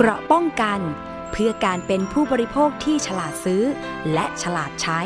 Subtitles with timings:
[0.00, 0.80] เกราะป้องกัน
[1.30, 3.62] เพื่อการเป็นผู้บริโภคที่ฉลาดซื้อ
[4.12, 5.00] และฉลาดใช้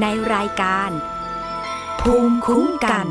[0.00, 0.90] ในรายการ
[2.00, 3.06] ภูมิคุ้มกัน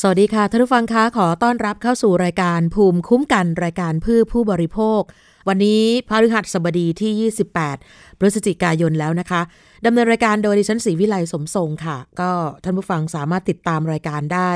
[0.00, 5.00] สวัสดีค่ะท่านผู้ฟังคะขอต้อนรับเข้าสู่รายการภูมิคุ้มกันรายการเพื่อผู้บริโภค
[5.48, 7.30] วันนี้พฤหัสบดีที่
[7.76, 9.42] 28 พฤศจิกายนแล้วนะคะ
[9.86, 12.30] ดำเนินรายการโดยดิฉันศรีวิไลสมทรงค่ะ ก็
[12.64, 14.50] ท่านผู้ฟังสามารถติดตามรายการได้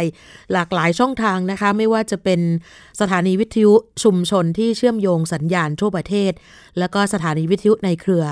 [0.52, 2.40] หลากหลายช่องทางนะคะ ไม่ว่าจะเป็น
[3.00, 3.72] สถานีวิทยุ
[4.02, 6.32] ชุมชนที่เชื่อมโยงสัญญาณทั่วประเทศ
[6.78, 8.24] แล้วก็สถานีวิทยุในเครือ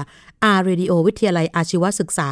[0.56, 2.30] R Radio วิทยาลัยอาชีวศึกษา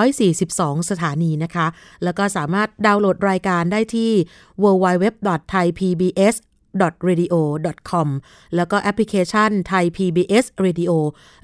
[0.00, 1.66] 142 สถานีนะคะ
[2.04, 4.12] แล้วก็สามารถดาวน์โหลดรายการได้ที่
[4.62, 6.36] www.thaipbs
[7.08, 8.08] radio.com
[8.56, 10.92] แล้วก็แอปพลิเคชันไทย PBS Radio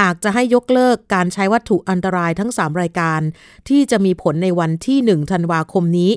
[0.00, 3.20] หากจะให้ยกเลิกการใช้วัตถุอันตรายทั้ง 3 รายการ
[3.68, 6.12] ที่จะมีผลในวันที่ 1 ธันวาคมนี้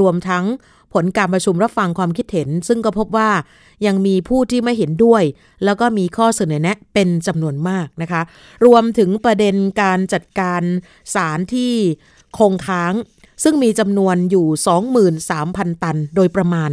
[0.00, 0.44] รวมทั้ง
[0.92, 3.30] ผลการประชุมรับฟังความคิดเห็น ซึ่งก็พบว่า
[3.86, 5.22] ยังมีผู้ที่ไม่เห็นด้วย
[5.64, 8.22] แล้วก็มีข้อเสนอแนะเป็นจำนวนมากนะคะ
[8.66, 10.62] รวมถึงประเด็นการจัดการ
[11.14, 11.72] สารที่
[12.38, 12.94] คงค้าง
[13.42, 14.46] ซึ่งมีจำนวนอยู่
[15.14, 16.70] 23,000 ตันโดยประมาณ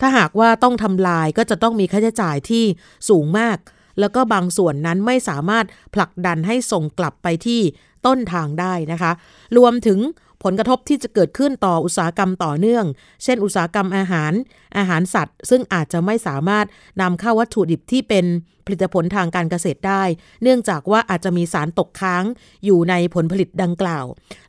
[0.00, 2.64] ถ้าหากว่าต้องทำลายก็จะต้องมีค่าใช้จ่ายที่
[3.08, 3.56] สูงมาก
[4.00, 5.64] แล้วก็บางส่วนนั้นไม่สามารถ
[5.94, 7.60] ผลักดันให้ส่งกลับไปที่
[8.06, 9.12] ต้นทางได้นะคะ
[9.56, 9.98] รวมถึง
[10.44, 12.84] ผลกระทบที่จะเกิดขึ้นต่ออุตสาหกรรมต่อเนื่อง
[13.22, 14.32] เช่น อุตสาหกรรมอาหาร
[14.76, 16.66] อาหารสัตว์ ซึ่งอาจจะไม่สามารถ
[17.02, 18.26] นำเข้าวัตถุดิบที่เป็น
[18.64, 20.02] ผลิตผลทางการเกษตรได้
[20.42, 22.24] เนื่องจากว่าอาจจะมีสารตกค้าง
[22.64, 24.04] อยู่ในผลผลิตดังกล่าว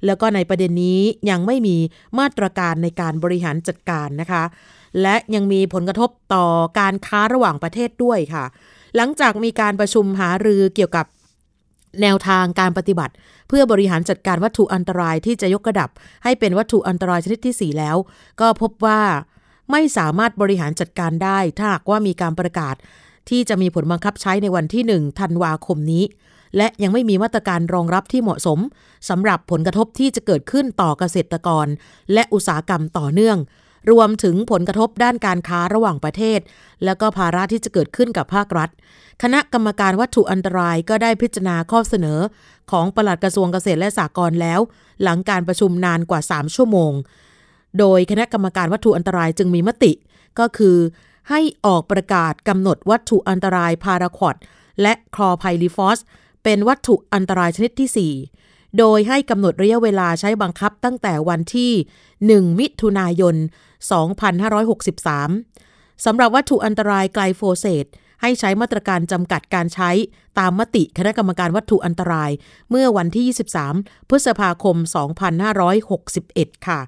[0.05, 0.99] แล้วก็ในประเด็นนี้
[1.29, 1.77] ยังไม่มี
[2.19, 4.43] มาตรการในการบริหารจัดการนะคะ
[5.01, 6.45] และยังมีผลกระทบต่อ
[6.79, 8.45] การค้าระหว่างประเทศด้วยค่ะ
[8.95, 11.05] หลังจากมีการประชุมหารือเกี่ยวกับ
[12.01, 13.13] แนวทางการปฏิบัติ
[13.47, 15.89] เพื่อบริหารจัดการวัตถุอันตรายที่จะยกระดับ
[16.23, 17.97] ให้เป็นวัตถุอันตรายชนิดที่ 4 แล้ว
[18.41, 19.01] ก็พบว่า
[19.71, 22.75] ไม่สามารถบริหารจัดการได้ ถ้าหากว่ามีการประกาศ
[23.29, 26.03] ที่จะมีผลบังคับใช้ในวันที่ 1 ธันวาคมนี้
[26.57, 28.59] และยังไม่มีมาตรการรองรับที่เหมาะสม
[29.09, 31.67] สำหรับผลกระทบที่จะเกิดขึ้นต่อเกษตรกร
[32.13, 33.37] และอุตสาหกรรมต่อเนื่อง
[33.91, 36.39] รวมถึงผลกระทบด้านการค้าระหว่างประเทศ
[36.85, 38.69] แล้วก็ภาระที่จะเกิดขึ้นกับภาครัฐ
[39.23, 42.19] คณะกรรมการวัตถุอันตรายก็ได้พิจารณาข้อเสนอ
[42.71, 44.59] ของปลัดกระทรวงเกษตรและสหกรณ์แล้ว
[45.03, 46.93] หลังการประชุมนานกว่า 3 ชั่วโมง
[47.79, 49.91] โดยคณะกรรมการวัตถุอันตรายจึงมีมติ
[50.39, 50.77] ก็คือ
[51.29, 54.35] ให้ออกประกาศกำหนดวัตถุอันตรายพาราควอด
[54.81, 55.99] และคลอไพลิฟอส
[56.43, 58.46] เป็นวัตถุอันตรายชนิดที่ 4
[58.77, 61.71] โดยให้กำหนดระยะเวลาใช้บังคับตั้งแต่วันที่
[62.17, 63.35] 1 มิถุนายน
[64.89, 67.85] 2563 สำหรับวัตถุอันตรายไกลโฟเซต
[68.21, 69.89] ให้ใช้มาตรการจำกัดการใช้
[70.39, 72.31] ตามมติคณะกรรมการวัตถุอันตราย
[72.69, 73.25] เมื่อวันที่
[73.67, 74.75] 23 พฤษภาคม
[75.91, 76.79] 2561 ค่ะ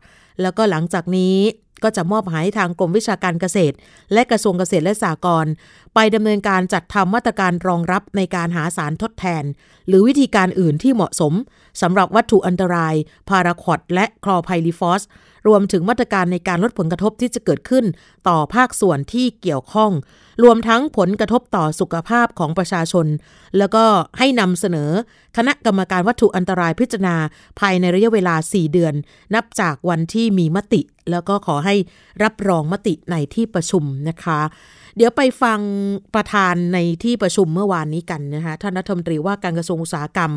[0.41, 1.37] แล้วก็หลังจากนี้
[1.83, 3.75] ก็จะมอบหมายทางกรมวิชาการเกษตร
[4.13, 5.51] และกระทรวงเกษตรและสหกรณ์
[5.95, 9.43] ไปดำเนินการจัดทำมาตรการรองรับในการหาสารทดแทน
[9.87, 11.33] หรือวิธีการอื่นที่เหมาะสม
[11.81, 12.95] สำหรับวัตถุอันตราย
[13.29, 15.01] พาราควอดและคลอไพลิฟอส
[15.47, 17.85] รวมถึงมาตรการในการลดผลกระทบที่จะเกิดขึ้น
[18.27, 19.91] ต่อภาคส่วนที่เกี่ยวข้อง
[20.43, 23.07] รวมทั้งผลกระทบต่อสุขภาพของประชาชน
[23.57, 23.83] แล้วก็
[24.17, 24.91] ให้นำเสนอ
[25.37, 27.15] คณะกรรมการวัตถุอันตรายพิจารณา
[27.59, 28.93] ภายในระยะเวลา 4 เดือน
[29.35, 30.81] นับจากวันที่มีมติ
[31.11, 31.75] แล้วก็ขอให้
[32.23, 34.39] รับรองมติในที่ประชุมนะคะ
[34.95, 35.59] เดี๋ยวไปฟัง
[36.15, 40.31] ประธานในที่ประชุมเมื่อวานนี้กันนะคะท่านรัฐมนตรีว่าการกระทรวงอุตสาหกรรม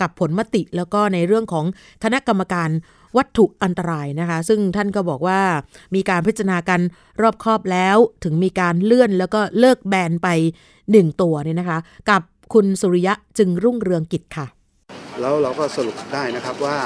[0.00, 1.64] กับผลมติ แล้วก็ในเรื่องของ
[2.04, 2.70] คณะกรรมการ
[3.16, 5.40] วัตถุอันตรายนะคะ ซึ่งท่านก็บอกว่า
[5.94, 6.80] มีการพิจารณากัน
[7.22, 10.28] รอบครอบแล้วถึงมีการเลื่อนแล้วก็เลิกแบนไป
[10.92, 11.78] หนึ่งตัวเนี่ยนะคะ
[12.10, 12.22] กับ
[12.54, 14.46] คุณสุริยะจึงรุ่งเรืองกิจค่ะ
[15.20, 16.76] แล้วเราก็สรุปได้นะครับว่า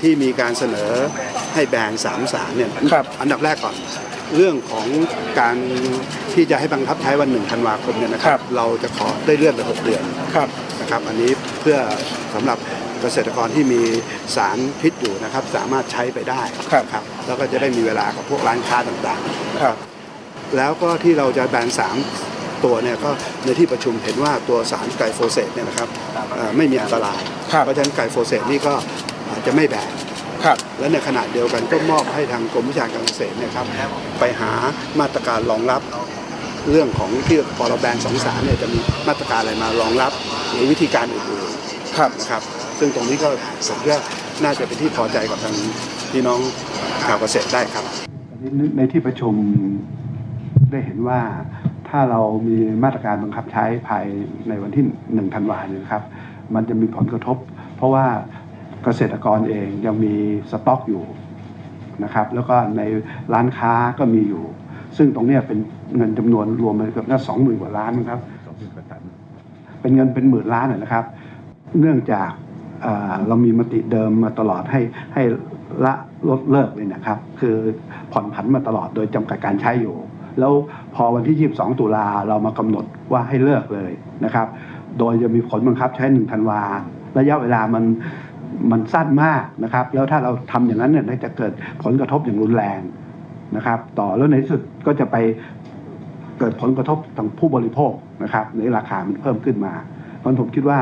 [0.00, 0.90] ที่มีการเสนอ
[1.54, 2.70] ให้แบนสามสารเนี่ย
[3.20, 3.76] อันดับแรกก่อน
[4.36, 4.86] เรื่องของ
[5.40, 5.56] การ
[6.34, 11.30] ที่จะให้บังคับใช้วันหนึ่งธันวาคมเนี่ยนะครับ เราจะขอได้เลื่อนไปหกเดือนนะครับ อันนี้
[11.60, 11.78] เพื่อ
[12.34, 12.58] สำหรับ
[13.00, 13.82] เกษตรกรที่มี
[14.36, 16.42] สารพิษอยู่นะครับ สามารถใช้ไปได้
[16.92, 19.76] ครับแล้วก็จะได้มีเวลากับพวกร้านค้าต่างๆครับ
[20.56, 21.96] แล้วก็ที่เราจะแบนสาม
[22.64, 23.10] ตัวเนี่ยก็
[23.44, 25.88] ในที่ประชุมเห็นว่าตัวสารไกลโฟเซตเนี่ยนะครับ
[26.56, 27.20] ไม่มีอันตราย
[27.64, 28.74] เพราะฉะนั้นไกลโฟเซตนี่ก็
[29.46, 29.90] จะไม่แบน
[30.78, 33.66] และในขณะเดียวกันก็มอบให้ทางกรมวิชาการเกษตรนะครับ
[34.18, 34.50] ไปหา
[35.00, 35.82] มาตรการรองรับ
[36.70, 38.78] เรื่องของที่พอเราแบนสองสารเนี่ยจะมี
[39.08, 40.12] มาตรการอะไรมารองรับ
[40.50, 42.42] หรือวิธีการอื่นๆนะครับ
[42.78, 43.28] ซึ่งตรงนี้ก็
[43.68, 43.98] ผมว่า
[44.44, 45.54] น่าจะเป็นที่พอใจกับทาง
[46.10, 46.40] พี่น้อง
[47.06, 47.84] ชาวเกษตรได้ครับ
[48.76, 49.34] ในที่ประชุม
[50.70, 51.20] ได้เห็นว่า
[51.88, 54.04] ถ้าเรามีมาตรการบังคับใช้ภาย
[54.48, 54.84] ในวันที่
[55.14, 56.02] หนึ่งธันวาเนี่ยครับ
[56.54, 57.36] มันจะมีผลกระทบ
[57.76, 58.06] เพราะว่า
[58.84, 60.14] เกษตรกรเองยังมี
[60.50, 61.04] สต็อกอยู่
[62.04, 62.82] นะครับแล้วก็ใน
[63.32, 64.44] ร้านค้าก็มีอยู่
[64.96, 65.58] ซึ่งตรงนี้เป็น
[65.96, 68.20] เงินจำนวนรวมเกือบน่าสองหมื่นกว่าล้านครับ
[69.80, 71.04] เป็นเงินเป็นหมื่นล้านนะครับ
[71.80, 72.30] เนื่องจาก
[73.28, 74.80] เรามีมติเดิมมาตลอดให้
[75.14, 75.22] ให้
[75.84, 75.94] ละ
[76.28, 77.56] ลดเลิกเลยนะครับ คือ
[78.12, 79.96] ผ่อนผันมาตลอดโดยจำกัดการใช้อยู่
[80.38, 80.52] แล้ว
[80.94, 83.92] พอวันที่ 22 ตุลาเรามากำหนดว่าให้เลิกเลย
[84.24, 84.46] นะครับ
[84.98, 86.62] โดยจะมีผลบังคับใช้หนึ่งธันวา
[87.18, 87.84] ระยะเวลามัน
[88.70, 91.52] มันสั้นมากนะครับ แล้วถ้าเราทำอย่างนั้นเนี่ยจะเกิด
[91.84, 92.80] ผลกระทบอย่างรุนแรง
[93.56, 95.16] นะครับ ต่อแล้วในที่สุดก็จะไป
[96.38, 97.92] เกิดผลกระทบทางผู้บริโภค
[98.22, 99.74] นะครับ ในราคามันเพิ่มขึ้นมา
[100.18, 100.78] เพราะผมคิดว่า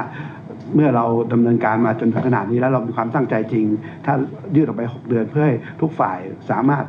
[0.74, 3.64] เมื่อเราดำเนินการมาจนถึงขนาดนี้แล้วเรามีความตั้งใจจริง
[4.04, 4.14] ถ้า
[4.56, 6.18] ยืดออกไป 6 เดือนเพื่อให้ทุกฝ่าย
[6.50, 6.84] สามารถ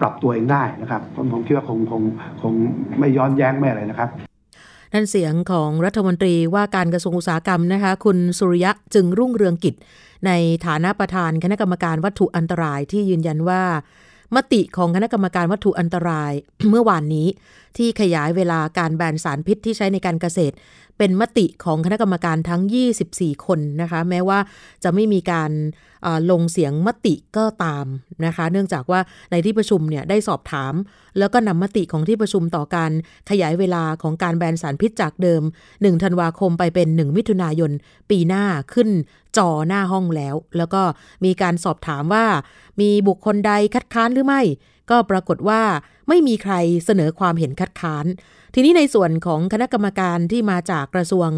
[0.00, 1.02] ปรับตัวเองได้นะครับ
[1.32, 2.02] ผมคิดว่าคงคง
[2.42, 2.52] คง
[2.98, 4.10] ไม่ย้อนแย้งไม่อะไรนะครับ
[4.92, 9.74] นั่นเสียงของรัฐมนตรีว่าการกระทรวงอุตสาหกรรมนะคะคุณสุริยะจึงรุ่งเรืองกิจ
[10.26, 10.30] ใน
[10.66, 13.62] ฐานะประธานคณะกรรมการวัตถุอันตรายที่ยืนยันว่า
[14.36, 16.32] มติของคณะกรรมการวัตถุอันตราย
[16.70, 17.26] เมื่อวานนี้
[17.76, 20.54] ที่ขยายเวลาการแบนสารพิษที่ใช้ในการเกษตร
[20.98, 22.62] เป็นมติของคณะกรรมการทั้ง
[23.02, 24.38] 24 คนนะคะ แม้ว่า
[24.84, 25.50] จะไม่มีการ
[26.30, 27.86] ลงเสียงมติก็ตาม
[28.26, 29.00] นะคะ เนื่องจากว่า
[29.30, 30.74] ในที่ประชุมเนี่ยได้สอบถาม
[31.18, 32.92] แล้วก็นำมติของที่ประชุมต่อการ
[33.30, 37.70] ขยายเวลาของการแบนสารพิษจากเดิม 1 ธันวาคมไปเป็น 1 มิถุนายน
[38.10, 38.44] ปีหน้า
[38.74, 38.88] ขึ้น
[39.36, 40.82] จอหน้าห้องแล้ว แล้วก็
[41.24, 42.26] มีการสอบถามว่า
[42.80, 44.42] มีบุคคลใดคัดค้านหรือไม่
[44.90, 45.62] ก็ปรากฏว่า
[46.08, 46.54] ไม่มีใคร
[46.84, 48.06] เสนอความเห็นคัดค้าน
[48.54, 51.28] ทีนี้ในส่วนของคณะกรรมการที่มาจากกระทรวง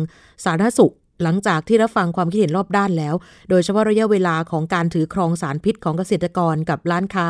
[0.44, 3.14] สาธารณสุข หลังจากที่รับฟังความคิดเห็นรอบด้านแล้ว
[3.50, 7.26] โดยเฉพาะระยะเวลาของการถือครองสารพิษของเกษตรกรกับร้านค้า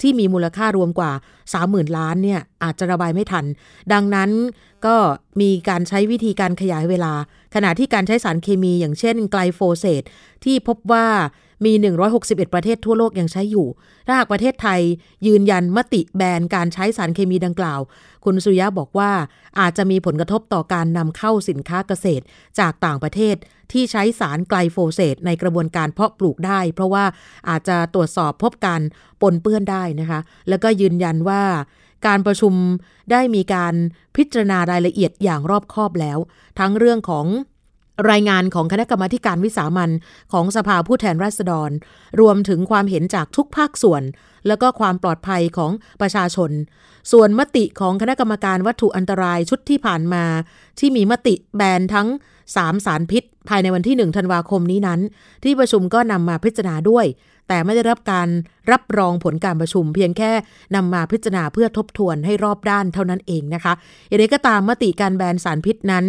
[0.00, 1.12] ที่มีมูลค่ารวมกว่า
[1.54, 3.44] 30,000 ล้านเนี่ยอาจจะระบายไม่ทัน
[3.92, 4.30] ดังนั้น
[4.86, 4.96] ก็
[5.40, 7.12] มีการใช้วิธีการขยายเวลา
[7.54, 10.02] ขณะที่การใช้สารเคมีอย่างเช่นไกลโฟเซต
[10.44, 11.06] ที่พบว่า
[11.64, 11.72] มี
[12.14, 13.66] 161 ประเทศทั่วโลกยังใช้อยู่
[14.06, 14.80] ถ้าหากประเทศไทย
[15.26, 17.80] ยืนยันมติแบนการใช้สารเคมีดังกล่าว
[18.24, 19.10] คุณสุริยะบอกว่า
[19.60, 22.24] อาจจะมีผลกระทบต่อการนำเข้าสินค้าเกษตร
[22.58, 23.36] จากต่างประเทศ
[23.72, 27.04] ที่ใช้สารไกลโฟเซตในกระบวนการเพาะปลูกได้ เพราะว่า
[27.48, 28.80] อาจจะตรวจสอบพบการ
[29.22, 31.42] ปนเปื้อนได้นะคะ แล้วก็ยืนยันว่า
[32.06, 32.54] การประชุม
[33.10, 33.74] ได้มีการ
[34.16, 36.18] พิจารณารายละเอียดอย่างรอบคอบแล้ว
[36.58, 37.26] ทั้งเรื่องของ
[38.10, 39.90] รายงานของคณะกรรมาการวิสามัน
[40.32, 41.70] ของสภาผู้แทนราษฎร
[42.20, 44.02] รวมถึงความเห็นจากทุกภาคส่วน
[44.46, 46.50] และก็ความปลอดภัยของประชาชน
[47.12, 50.24] ส่วนมติของคณะกรรมการวัตถุอันตรายชุดที่ผ่านมา
[50.78, 52.08] ที่มีมติแบนทั้ง
[52.46, 55.00] 3 สารพิษ ภายในวันที่ 1 ธันวาคมนี้นั้น
[55.44, 57.06] ที่ประชุมก็นำมาพิจารณาด้วย
[57.48, 58.28] แต่ไม่ได้รับการ
[58.72, 60.30] รับรองผลการประชุม เพียงแค่
[60.74, 63.72] นำมาพิจารณาเพื่อทบทวนให้รอบด้านเท่านั้นเองนะคะ
[64.08, 66.06] อย่างไรก็ตามมติการแบนสารพิษนั้น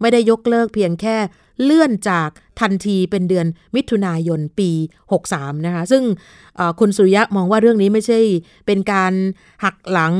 [0.00, 1.16] ไม่ได้ยกเลิกเพียงแค่
[1.62, 2.30] เลื่อนจาก
[2.60, 4.70] ทันทีเป็นเดือนมิถุนายนปี
[5.18, 6.02] 63 นะคะ ซึ่ง
[6.80, 8.20] คุณสุริยะมองว่าเรื่องนี้ไม่ใช่
[8.66, 9.12] เป็นการ
[9.64, 10.14] หักหลัง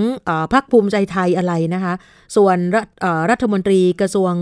[0.52, 1.94] พักภูมิใจไทยอะไรนะคะ
[2.36, 2.76] ส่วนร
[3.30, 4.32] รัฐมนตรีกระทรวง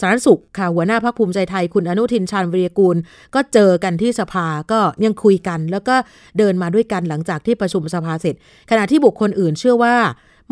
[0.00, 2.96] สาธารณสุขค่ะหัวหน้าพักภูมิใจไทย คุณอนุทินชาญวิริยกูล
[3.34, 5.96] ก็เจอกันที่สภาก็ยังคุยกัน แล้วก็
[6.38, 8.34] เดินมาด้วยกันหลังจากที่ประชุมสภาเสร็จ
[8.70, 9.96] ขณะที่บุคคลอื่นเชื่อว่า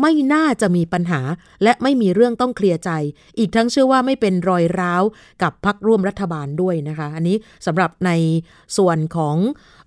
[0.01, 1.21] ไม่น่าจะมีปัญหา
[1.63, 2.91] และไม่มีเรื่องต้องเคลียร์ใจ
[3.39, 5.03] อีกทั้งเชื่อว่าไม่เป็นรอยร้าว
[5.43, 8.11] กับพักร่วมรัฐบาลด้วยนะคะ อันนี้สำหรับใน
[8.77, 9.35] ส่วนของ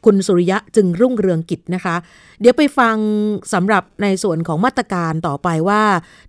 [0.05, 1.97] คุณสุริยะจึงรุ่งเรืองกิจนะคะ
[2.41, 2.97] เดี๋ยวไปฟัง
[3.53, 5.83] สำหรับในส่วนของมาตรการต่อไปว่า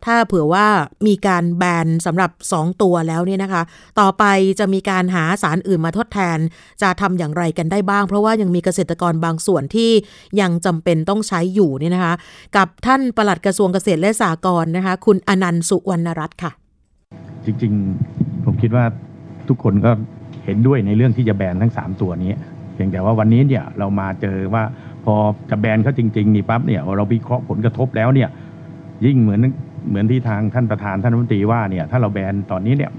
[0.06, 0.65] ถ้าเผื่อว่า
[1.08, 3.62] มีการแบนสำหรับ 2 ตัวแล้วเนี่ยนะคะ
[4.00, 4.24] ต่อไป
[4.60, 6.38] จะมีการหาสารอื่นมาทดแทน
[6.82, 9.92] จะทำอย่างไรกันได้บ้าง เพราะว่ายังมีเกษตรกรบางส่วนที่
[10.42, 12.13] ยังจำเป็นต้องใช้อยู่เนี่ยนะคะ
[12.58, 16.51] กับท่านปลัดกระทรวงเกษตรและสหกรณ์นะคะ คุณอนันต์สุวรรณรัตน์ค่ะ
[17.46, 18.86] จริงๆ ผมคิดว่า
[19.48, 19.92] ทุกคนก็
[20.46, 22.34] เห็นด้วยในเรื่องที่จะแบนทั้ง 3 ตัวนี้
[22.74, 24.63] เพียงแต่ว่าวันนี้เนี่ยเรามาเจอว่า
[25.06, 25.15] พอ
[25.50, 28.30] จะแบนเขาจริงๆนี่ปั๊บเนี่ยเราวิเคราะห์ผลกระทบแล้วเนี่ย
[29.06, 29.42] ยิ่งเหมือน
[29.89, 32.92] เหมือนที่ทางท่านประธานท่านรัฐมนตรีว่าเนี่ยถ้าเราแบนตอนนี้เนี่ย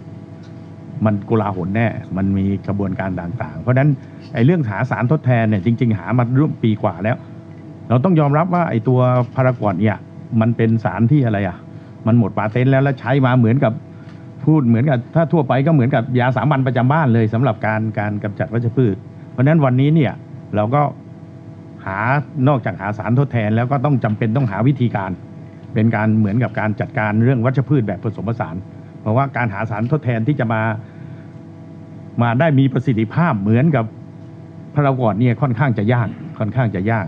[1.04, 3.90] มันกุลาหลแน่ มันมีกระบวนการต่างๆ เพราะฉะนั้น
[4.34, 7.16] ไอ้เรื่องหาสารทดแทนเนี่ยจริง ๆ หามาร่วมปีกว่าแล้ว
[7.88, 9.00] เราต้องยอมรับว่าไอ้ตัว
[9.34, 9.98] พารากอนเนี่ย
[10.40, 11.56] มันเป็นสารที่อะไรอะ
[12.06, 13.72] มันหมดปาเต็นท์แล้วแล้วใช้มาเหมือนกับ
[14.44, 18.96] พูดเหมือนกับถ้าทั่วไปก็เหมือนกับยาสามัญประจำบ้านเลยสำหรับการการกำจัดวัชพืช
[19.34, 20.12] เพราะฉะนั้นวันนี้เนี่ย
[20.56, 20.82] เราก็
[21.86, 21.98] หา
[22.48, 25.10] นอกจากหาสารทดแทน แล้วก็ต้องจำเป็นต้องหาวิธีการ
[25.74, 28.56] เป็นการเหมือนกับการจัดการเรื่องวัชพืชแบบผสมผสาน
[29.00, 30.62] เพราะว่าการหาสารทดแทนที่จะมา
[32.22, 33.84] มาได้มีประสิทธิภาพเหมือนกับ
[34.74, 37.06] พารากอนเนี่ยค่อนข้างจะยากค่อนข้างจะยาก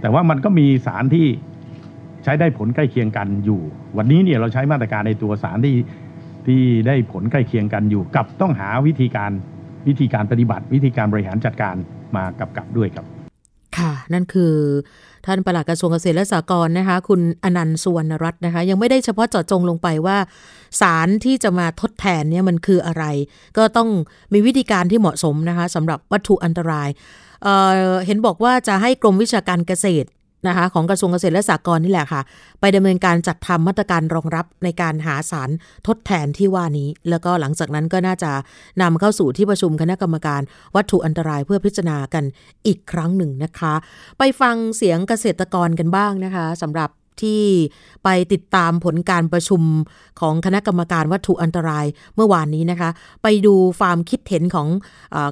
[0.00, 1.26] แต่ว่ามันก็มีสารที่
[2.24, 3.60] ใช้ได้ผลใกล้เคียงกันอยู่
[3.96, 5.76] วันนี้เนี่ยเราใช้มาตรการในตัวสารที่
[6.46, 9.30] ที่ได้ผลใกล้เคียงกันอยู่ กับต้องหาวิธีการ
[9.88, 11.74] วิธีการปฏิบัติวิธีการบริหารจัดการ
[12.16, 13.06] มากำกับด้วยครับ
[13.78, 14.54] ค่ะ นั่นคือ
[15.26, 20.16] ท่านปลัดกระทรวงเกษตรและสหกรณ์นะคะ คุณอนันต์สุวรรณรัตน์นะคะ ยังไม่ได้เฉพาะเจาะจงลงไปว่า
[20.80, 23.04] สารที่จะมาทดแทนเนี่ยมันคืออะไร
[23.56, 23.88] ก็ต้อง
[24.32, 26.88] มีวิธีการที่เหมาะสมนะคะสำหรับวัตถุอันตราย
[27.42, 30.08] เเห็นบอกว่าจะให้กรมวิชาการเกษตร
[30.48, 32.20] นะคะของกระทรวงเกษตรและสหกรณ์นี่แหละค่ะ
[32.60, 35.50] ไปดำเนินการจัดทำมาตรการรองรับในการหาสาร
[35.86, 38.30] ทดแทนที่ว่านี้ แล้วก็หลังจากนั้นก็น่าจะ
[38.82, 40.42] นำเข้าสู่ที่ประชุมคณะกรรมการ
[40.76, 42.24] วัตถุอันตรายเพื่อพิจารณากัน
[42.66, 43.74] อีกครั้งหนึ่งนะคะ
[44.18, 46.90] ไปฟังเสียงเกษตรกรกันบ้างนะคะสำหรับ
[47.22, 47.42] ที่
[48.04, 49.62] ไปติดตามผลการประชุม
[50.20, 52.90] ของคณะกรรมการวัตถุอันตรายเมื่อวานนี้นะคะ
[53.22, 54.68] ไปดูความคิดเห็นของ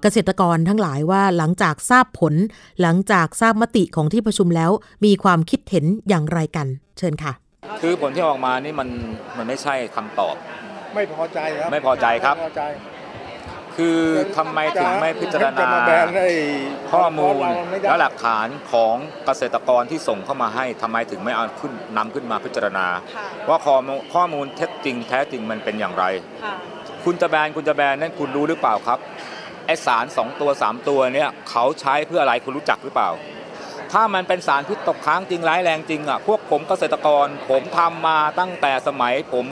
[0.03, 2.35] เกษตรกรทั้งหลายว่าหลังจากทราบผล
[2.81, 4.71] หลังจากทราบมติของที่ประชุมแล้ว
[5.05, 6.67] มีความคิดเห็นอย่างไรกัน
[6.99, 7.33] เชิญค่ะ
[7.83, 8.89] คือผลที่ออกมานี่มัน
[9.37, 10.35] มันไม่ใช่คำตอบ
[10.95, 12.63] ไม่พอใจครับ ไม่พอใจครับไม่พอใจ
[13.77, 13.99] คือ
[14.37, 16.33] ทำไมถึงไม่พิจารณาจะมาแบนไอ้
[16.93, 18.95] ข้อมูลเราไม่ได้และหลักฐานของ
[19.27, 22.87] เกษตรกรที่ส่งเข้ามาให้ทำไมถึงไม่เอาขึ้นนำขึ้นมาพิจารณา
[23.49, 26.05] ว่าข้อมูลข้อมูลเท็จจริงแท้จริงมันเป็นอย่างไร
[27.05, 28.99] คุณจะแบนคุณจะแบนนั่นคุณรู้หรือเปล่าครับ
[29.67, 33.11] ไอสารสองตัวสามตัวเนี่ยเขาใช้เพื่ออะไรคุณรู้จักหรือเปล่า
[33.93, 39.47] ถ้ามันเป็นสารพิษตกค้างจริงร้ายแรงจริงอะพวกผมเกษตรกรผมทำมาตั้งแต่สมัยผม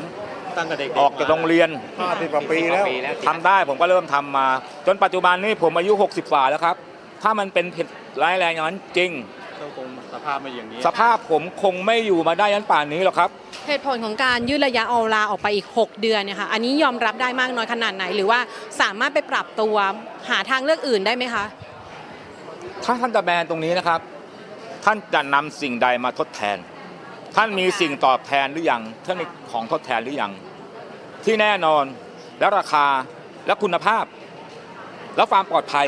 [0.57, 1.69] ตั้งแต่เด็กออกจากโรงเรียน
[2.01, 2.85] ห้าสิบกว่าปีแล้ว
[3.27, 4.47] ทำได้ผมก็เริ่มทำมา
[4.87, 6.77] จนปัจจุบันนี้ผมอายุ 60กว่าแล้วครับ
[7.23, 7.87] ถ้ามันเป็นผิด
[8.23, 9.11] ร้ายแรงอย่างนั้นจริง
[9.61, 13.31] ก็คงสภาพไม่อย่างนี้ สภาพผมคงไม่อยู่มาได้ยันป่านนี้หรอกครับ
[13.69, 18.41] เหตุผลของการยืดระยะเอาลาออกไปอีก 6 เดือนเนี่ยค่ะอันนี้ยอมรับได้มากน้อยขนาดไหน หรือว่า
[18.81, 19.77] สามารถไปปรับตัว
[20.31, 21.45] หาทางเลือกอื่นได้ไหมคะ
[22.85, 24.01] ถ้าท่านจะแบนตรงนี้นะครับ
[24.85, 26.57] ท่านจะนำสิ่งใดมาทดแทน
[27.37, 30.33] ท่านมีสิ่งตอบแทนหรือยังท่านมีของทดแทนหรือยัง
[31.25, 31.85] ที่แน่นอน
[32.39, 32.87] และราคา
[33.47, 34.05] และคุณภาพ
[35.17, 35.87] และความปลอดภัย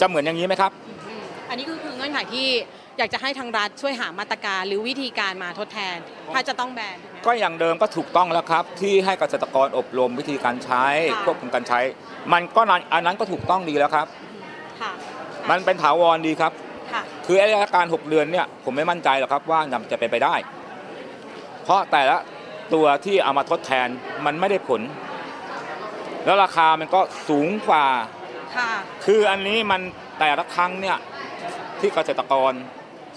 [0.00, 0.72] จะเหมือนอย่างนี้ไหมครับ
[1.48, 2.48] อันนี้คือคือเงื่อนไขที่
[2.98, 5.96] อยากจะให้ทางรัฐช่วยหามาตรการหรือวิธีการมาทดแทน
[6.34, 11.80] ถ้าจะต้องแบนถูกไหม ก็อย่างเดิมก็ถูกต้องแล้วครับ ที่ให้เกษตรกรอบรมวิธีการใช้ค่ะ ควบคุมการใช้
[12.32, 14.06] มันก็นั้นอันนั้นก็ถูกต้องดีแล้วครับ
[14.80, 14.92] ค่ะ
[15.50, 16.52] มันเป็นถาวรดีครับ
[17.28, 19.60] ค่ะคือไอ้อาการ 6 เดือนเนี่ยผมไม่มั่นใจหรอกครับว่า
[19.92, 20.34] จะเป็นไปได้
[21.64, 22.16] เพราะแต่ละ
[22.74, 23.88] ตัวที่เอามาทดแทน
[24.26, 24.82] มันไม่ได้ผล
[26.24, 27.86] แล้วราคามันก็สูงกว่า
[28.56, 28.70] ค่ะ
[29.04, 29.80] คืออันนี้มัน
[30.20, 30.96] แต่ละครั้งเนี่ย
[31.80, 32.52] ที่เกษตรกร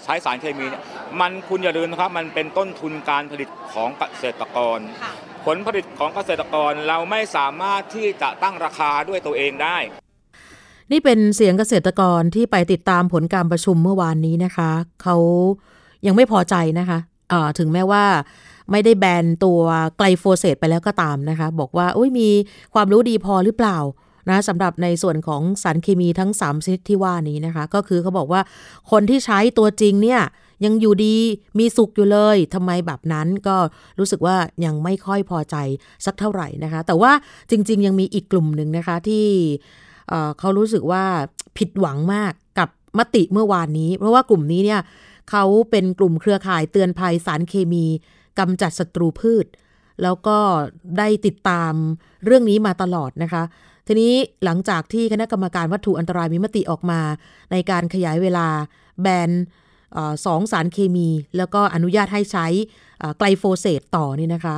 [0.04, 0.82] ใช้สารเคมีเนี่ย
[1.20, 5.12] มันคุณอย่าลืมนะครับ มันเป็นต้นทุนการผลิตของเกษตรกร ค่ะ
[5.46, 9.78] ผลผลิตของเกษตรกรเราไม่สามารถที่จะตั้งราคาด้วยตัวเองได้
[10.92, 14.70] นี่เป็นเสียงเกษตรกรที่ไปติดตามผลการประชุมเมื่อวานนี้นะคะ
[15.02, 15.16] เขา
[16.06, 18.04] ยังไม่พอใจนะคะะถึงแม้ว่า
[18.70, 19.60] ไม่ได้แบนตัว
[19.96, 22.28] ไกลโฟเสตไปแล้วก็ตามนะคะ บอกว่าอุ้ยมี
[22.74, 23.78] ความรู้ดีพอหรือเปล่า
[24.28, 28.40] นะสำหรับในส่วนของสารเคมีทั้ง 3 ชนิดที่ว่านี้นะคะ ก็คือเขาบอกว่า
[28.90, 30.20] คนที่ใช้ตัวจริงเนี่ย
[30.64, 31.16] ยังอยู่ดี
[31.58, 33.56] มีสุขอยู่เลยทำไมแบบนั้นก็
[33.98, 35.56] รู้สึกว่ายังไม่ค่อยพอใจ
[36.04, 37.12] สักเท่าไหร่นะคะ แต่ว่า
[37.50, 39.26] จริง ๆ ยังมีอีกกลุ่มหนึ่งนะคะที่
[40.38, 41.04] เขารู้สึกว่า
[41.58, 42.68] ผิดหวังมากกับ
[42.98, 44.80] มติเมื่อวานนี้ เพราะว่ากลุ่มนี้เนี่ย
[45.30, 47.84] เขาเป็นกลุ่มเครือข่ายเตือนภัยสารเคมี
[48.38, 49.46] กำจัดศัตรูพืช
[50.02, 50.38] แล้วก็
[50.98, 51.72] ได้ติดตาม
[52.24, 53.42] เรื่องนี้มาตลอดนะคะ
[53.86, 57.00] ทีนี้หลังจากที่คณะกรรมการวัตถุอันตรายมีมติออกมา
[57.52, 58.46] ในการขยายเวลา
[59.00, 59.30] แบน
[60.26, 62.46] สองสารเคมี แล้วก็อนุญาตให้ใช้
[63.18, 64.56] ไกลโฟเสตต่อนี่นะคะ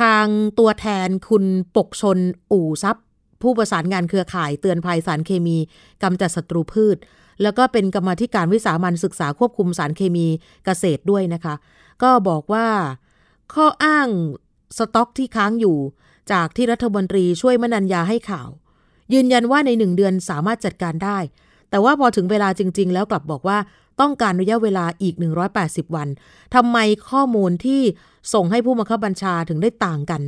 [0.00, 0.26] ทาง
[0.58, 1.44] ตัวแทนคุณ
[1.76, 2.18] ปกชน
[2.52, 3.04] อู่ทรัพย์
[3.42, 5.56] ผู้ประสานงานเครือข่ายเตือนภัยสารเคมี
[6.02, 6.96] กำจัดศัตรูพืช
[7.42, 10.26] แล้วก็เป็นกรรมธิการวิสามันศึกษาควบคุมสารเคมี
[10.64, 11.54] เกษตรด้วยนะคะ
[12.02, 12.66] ก็บอกว่า
[13.54, 14.08] ข้ออ้าง
[14.78, 15.78] สต็อกที่ค้างอยู่
[16.32, 18.48] จากที่รัฐมนตรีช่วยมนัญญาให้ข่าว
[19.12, 21.18] ยืนยันว่าในหนึ่งเดือนสามารถจัดการได้
[21.70, 23.58] แต่ว่าพอถึงเวลาจริง ๆ แล้วกลับบอกว่า
[24.00, 25.14] ต้องการระยะเวลาอีก
[25.54, 26.08] 180 วัน
[26.54, 26.78] ทำไม
[27.10, 27.80] ข้อมูลที่
[28.34, 30.22] ส่งให้ผู้บังคับบัญชาถึงได้ต่างกัน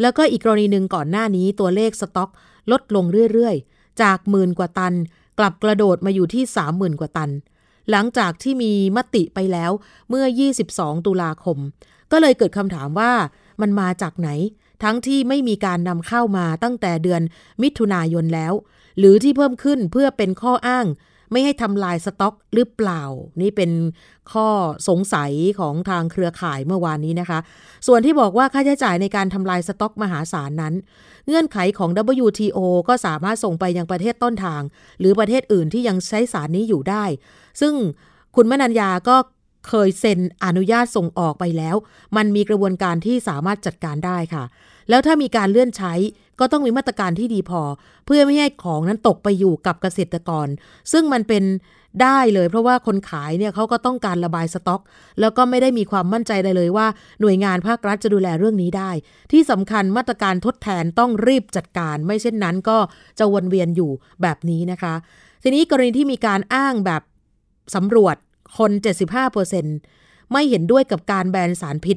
[0.00, 2.30] แล้วก็อีกกรณีหนึ่งก่อนหน้านี้ตัวเลขสต็อก
[2.70, 4.94] ลดลงเรื่อยๆ จากหมื่นกว่าตัน
[5.38, 7.30] กลับกระโดดมาอยู่ที่30,000กว่าตัน
[7.90, 9.70] หลังจากที่มีมติไปแล้ว
[10.08, 10.24] เมื่อ
[10.64, 11.58] 22 ตุลาคม
[12.10, 13.12] ก็เลยเกิดคำถามว่า
[13.60, 14.28] มันมาจากไหน
[14.82, 17.22] ทั้งที่ไม่มีการนำเข้ามาตั้งแต่เดือน
[17.62, 18.52] มิถุนายนแล้ว
[18.98, 20.86] หรือที่เพิ่มขึ้นเพื่อเป็นข้ออ้าง
[21.32, 23.02] ไม่ให้ทำลายสต็อกหรือเปล่า
[23.40, 23.70] นี่เป็น
[24.32, 24.48] ข้อ
[24.88, 27.38] สงสัยของทางเครือข่ายเมื่อวานนี้นะคะ
[27.86, 30.74] ส่วนที่บอกว่าค่าใช้จ่ายในการทำลายสต็อกมหาศาลนั้น
[31.26, 31.90] เงื่อนไขของ
[32.24, 32.58] WTO
[32.88, 34.62] ก็สามารถส่งไปยังประเทศต้นทาง
[35.00, 37.04] หรือประเทศอื่นที่ยังใช้สารนี้อยู่ได้
[37.60, 37.74] ซึ่ง
[38.36, 39.16] คุณมนัญญาก็
[39.68, 41.76] เคยเซ็นอนุญาตส่งออกไปแล้ว
[42.16, 44.44] มันมีกระบวนการที่สามารถจัดการได้ค่ะ
[44.88, 45.92] แล้วถ้ามีการเลื่อนใช้
[46.40, 47.62] ก็ต้องมีมาตรการที่ดีพอ
[48.06, 50.46] เพื่อไม่ให้ของนั้นตกไปอยู่กับเกษตรกร
[50.92, 51.44] ซึ่งมันเป็น
[52.02, 54.80] ได้เลยเพราะว่าคนขายเนี่ยเขาก็ต้องการระบายสต็อก
[55.20, 56.86] แล้วก็ไม่ได้มีความมั่นใจได้เลยว่า
[57.20, 58.90] หน่วยงานภาครัฐจะดูแลเรื่องนี้ได้
[59.32, 62.78] ที่สำคัญมาตรการทดแทนต้องรีบจัดการ ไม่เช่นนั้นก็
[63.18, 63.90] จะวนเวียนอยู่
[64.22, 64.94] แบบนี้นะคะ
[65.42, 67.02] ทีนี้กรณีที่มีการอ้างแบบ
[67.74, 68.16] สำรวจ
[68.58, 68.70] คน
[69.52, 71.96] 75%ไม่เห็นด้วยกับการแบนสารพิษ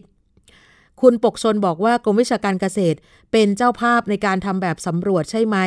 [1.02, 2.98] คุณปกชนบอกว่ากรมวิชาการเกษตร
[3.32, 5.58] เป็นเจ้าภาพในการทำแบบสำรวจใช่ไหม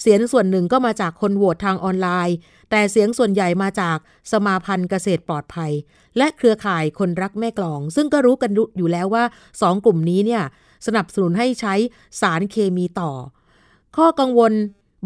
[0.00, 2.36] เสียงส่วนหนึ่งก็มาจากคนโหวตทางออนไลน์
[2.70, 3.98] แต่เสียงส่วนใหญ่มาจาก
[4.32, 5.72] สมาพันธ์เกษตรปลอดภัย
[6.16, 9.24] และเครือข่ายคนรักแม่กลอง ซึ่งก็รู้กันอยู่แล้วว่า
[9.60, 10.42] สองกลุ่มนี้เนี่ย
[10.86, 11.74] สนับสนุนให้ใช้
[12.20, 13.12] สารเคมีต่อ
[13.96, 14.52] ข้อกังวล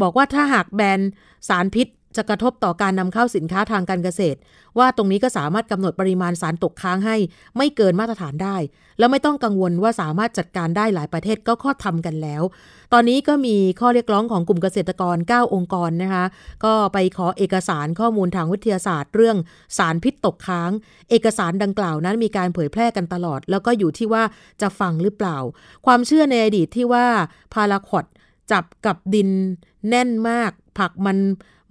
[0.03, 1.01] บอกว่าถ้าหากแบน
[1.49, 4.39] สารพิษ จะกระทบต่อการนำเข้าสินค้าทางการเกษตร
[4.79, 7.17] ว่าตรงนี้ก็สามารถกำหนดปริมาณสารตกค้างให้
[7.57, 8.57] ไม่เกินมาตรฐานได้
[8.99, 12.43] แล้วไม่ต้องกังวลว่าสามารถจัดการได้หลายประเทศก็ข้อทำกันแล้ว
[12.93, 16.25] ตอนนี้ก็มีข้อเรียกร้องของกลุ่มเกษตรกร 9 องค์กรนะคะ
[16.65, 19.37] ก็ไปขอเอกสารข้อมูลทางวิทยาศาสตร์ เรื่อง
[19.79, 20.71] สารพิษตกค้าง
[21.11, 24.23] เอกสารดังกล่าวนั้นมีการเผยแพร่กันตลอด แล้วก็อยู่ที่ว่า
[24.61, 25.39] จะฟังหรือเปล่า
[25.87, 27.07] ความเชื่อในอดีตที่ว่า
[27.55, 28.05] พาราควด
[28.53, 29.31] จับกับดิน
[29.89, 31.19] แน่นมาก ผักมัน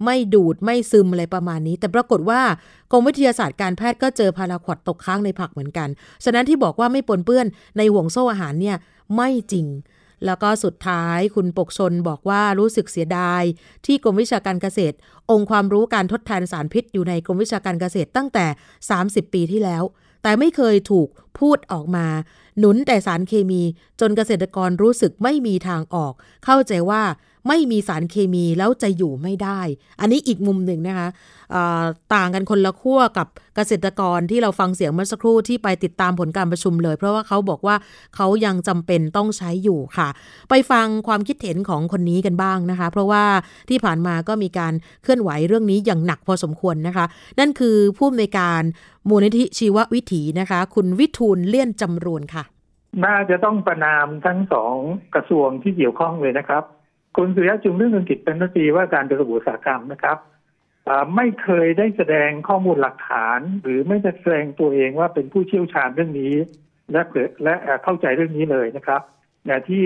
[0.04, 2.40] ไม่ดูดไม่ซึมอะไรประมาณนี้ แต่ปรากฏว่า
[2.92, 5.88] กรมวิทยาศาสตร์การแพทย์ก็เจอพาราควดตกค้างในผักเหมือนกัน
[6.24, 7.46] ฉะนั้นที่บอกว่าไม่ปนเปื้อน
[7.78, 8.76] ในห่วงโซ่อาหารเนี่ย
[9.16, 9.66] ไม่จริง
[10.26, 13.42] แล้วก็สุดท้ายคุณปกชนบอกว่ารู้สึกเสียดาย
[13.86, 14.96] ที่กรมวิชาการเกษตร
[15.30, 18.46] องค์ความรู้การทดแทนสารพิษอยู่ในกรมวิชาการเกษตรตั้งแต่
[18.90, 19.82] 30 ปีที่แล้ว
[20.22, 22.06] แต่ไม่เคยถูกพูดออกมา
[22.58, 23.62] หนุนแต่สารเคมี
[24.00, 26.12] จนเกษตรกรรู้สึกไม่มีทางออก
[26.44, 27.02] เข้าใจว่า
[27.48, 29.60] ไม่มีสารเคมีแล้วจะอยู่ไม่ได้
[30.00, 31.08] อันนี้อีกมุมหนึ่งนะคะ
[32.14, 37.76] ต่างกันคนละขั้วกับเกษตรกรที่เราฟังเสียงเมื่อสักครู่ที่ไปติดตามผลการประชุมเลย เพราะว่าเขาบอกว่า
[38.16, 40.08] เขายังจำเป็นต้องใช้อยู่ค่ะ
[40.50, 43.24] ไปฟังความคิดเห็นของคนนี้กันบ้างนะคะ เพราะว่า
[43.68, 47.04] ที่ผ่านมาก็มีการเคลื่อนไหวเรื่องนี้อย่างหนักพอสมควรนะคะ
[47.38, 48.62] นั่นคือผู้อำนวยการ
[49.08, 52.44] มูลนิธิชีววิถีนะคะ คุณวิทูลเลี่ยนจำรวนค่ะ
[53.04, 54.76] น่าจะต้องประนามทั้งสอง
[55.14, 56.64] กระทรวงที่เกี่ยวข้องเลยนะครับ
[57.16, 60.18] คุณสุริยะจุงเรื่องเงินกิจเป็นรัฐมนตรีว่าการกระทรวงอุตสาหกรรมนะครับ
[61.16, 66.34] ไม่เคยได้แสดงข้อมูลหลักฐาน หรือไม่ได้แสดงตัวเองว่าเป็นผู้เชี่ยวชาญเรื่องนี้
[66.92, 67.02] และ
[67.44, 69.00] และเข้าใจเรื่องนี้เลยนะครับ
[69.46, 69.84] อย่างที่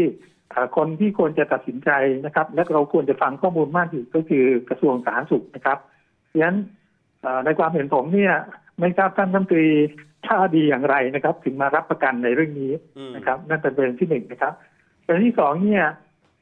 [0.77, 1.91] คนที่ควรจะตัดสินใจ
[2.27, 5.79] นะครับ และเราควรจะฟังข้อมูลมากที่สุดก็คือกระทรวงสาธารณสุขนะครับ
[6.27, 6.57] เพราะฉะนั้น
[7.45, 8.35] ในความเห็นผมเนี่ย
[8.81, 9.67] ไม่ทราบท่านรัฐมนตรี
[10.27, 12.73] ท่าดีอย่างไรนะครับ ถึงมารับประกันในเรื่องนี้
[13.17, 14.53] นะครับ นั่นเป็นประเด็นที่หนึ่งนะครับ
[15.05, 15.85] ประเด็นที่สองเนี่ย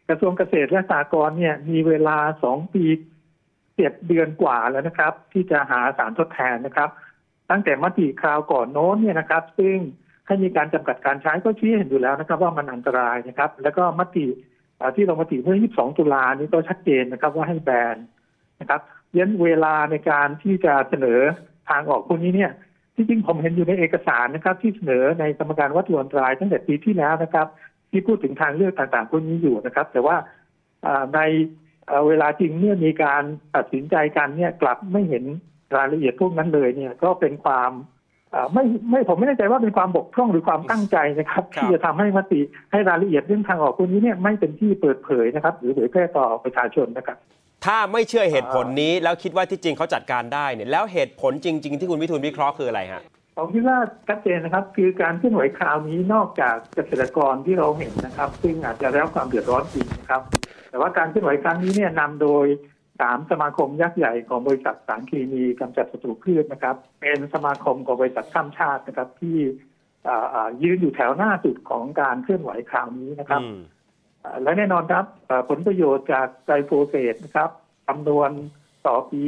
[0.09, 2.85] กระทรวงเกษตรและสหกรณ์เนี่ยมีเวลาสองปี
[3.77, 6.91] เจ็ดเดือนกว่าแล้วนะครับ ที่จะหาสารทดแทนนะครับ
[7.51, 9.77] ตั้งแต่มติคราวก่อนโน้นเนี่ยนะครับ ซึ่ง
[10.27, 14.27] ให้มีการจำกัดการใช้ก็ชี้เห็นอยู่แล้วนะครับ ว่ามันอันตรายนะครับ แล้วก็มติ
[14.97, 17.97] ที่ลงมติเมื่อ 22 ตุลานี้ก็ชัดเจนนะครับ ว่าให้แบน
[18.61, 18.81] นะครับ
[19.17, 21.21] ยันเวลาในการที่จะเสนอ
[21.69, 22.53] ทางออกพวกนี้เนี่ย
[22.95, 27.47] ที่จริงผมเห็นอยู่ในเอกสารนะครับ ที่เสนอในกรรมการวัตถุอันตรายตั้งแต่ปีที่แล้วนะครับ
[27.91, 30.17] ที่พูดถึงทางเลือกต่างๆพวกนี้อยู่นะครับ แต่ว่า
[31.15, 31.21] ใน
[32.07, 33.23] เวลาจริงเมื่อมีการ
[33.57, 35.25] ตัดสินใจกันเนี่ยกลับไม่เห็น
[35.77, 37.71] รายละเอียดพวกนั้นเลยเนี่ยก็เป็นความ
[38.53, 42.41] ไม่ไม่ผมไม่แน่ใจว่าเป็นความบกพร่องหรือความตั้งใจนะครับ ที่จะทำให้มติ
[42.73, 47.17] ให้รายละเอียดเรื่องทางออกพวกนี้เนี่ยไม่เป็นที่เปิดเผยนะครับ หรือเผยแพร่ต่อประชาชนนะครับ
[47.67, 53.03] ถ้าไม่เชื่อเหตุผลนี้แล้วคิดว่าที่จริงเขาจัดการได้เนี่ยแล้วเหตุผลจริง ๆ ที่คุณวิทูลวิเคราะห์คืออะไรฮะ
[53.37, 60.23] ผมคิดว่าชัดเจนนะครับ คือการเคลื่อนไหวคราวนี้นอกจากเกษตรกรที่เราเห็นนะครับ ซึ่งอาจจะได้รับความเดือดร้อนจริงนะครับ
[60.71, 62.47] แต่ว่าการเคลื่อนไหวครั้งนี้เนี่ยนำโดย
[63.01, 69.39] สามสมาคมยักษ์ใหญ่ของบริษัทสารเคมีกำจัดศัตรูพืชนะครับ เป็นสมาคมของบริษัทข้ามชาตินะครับ ที่
[70.63, 73.43] ยืนอยู่แถวหน้าสุดของการเคลื่อนไหวคราวนี้นะครับ
[74.43, 75.05] และแน่นอนครับ
[75.49, 77.51] ผลประโยชน์จากไกลโฟเสตนะครับ
[77.89, 78.31] จำนวน
[78.87, 79.23] ต่อปี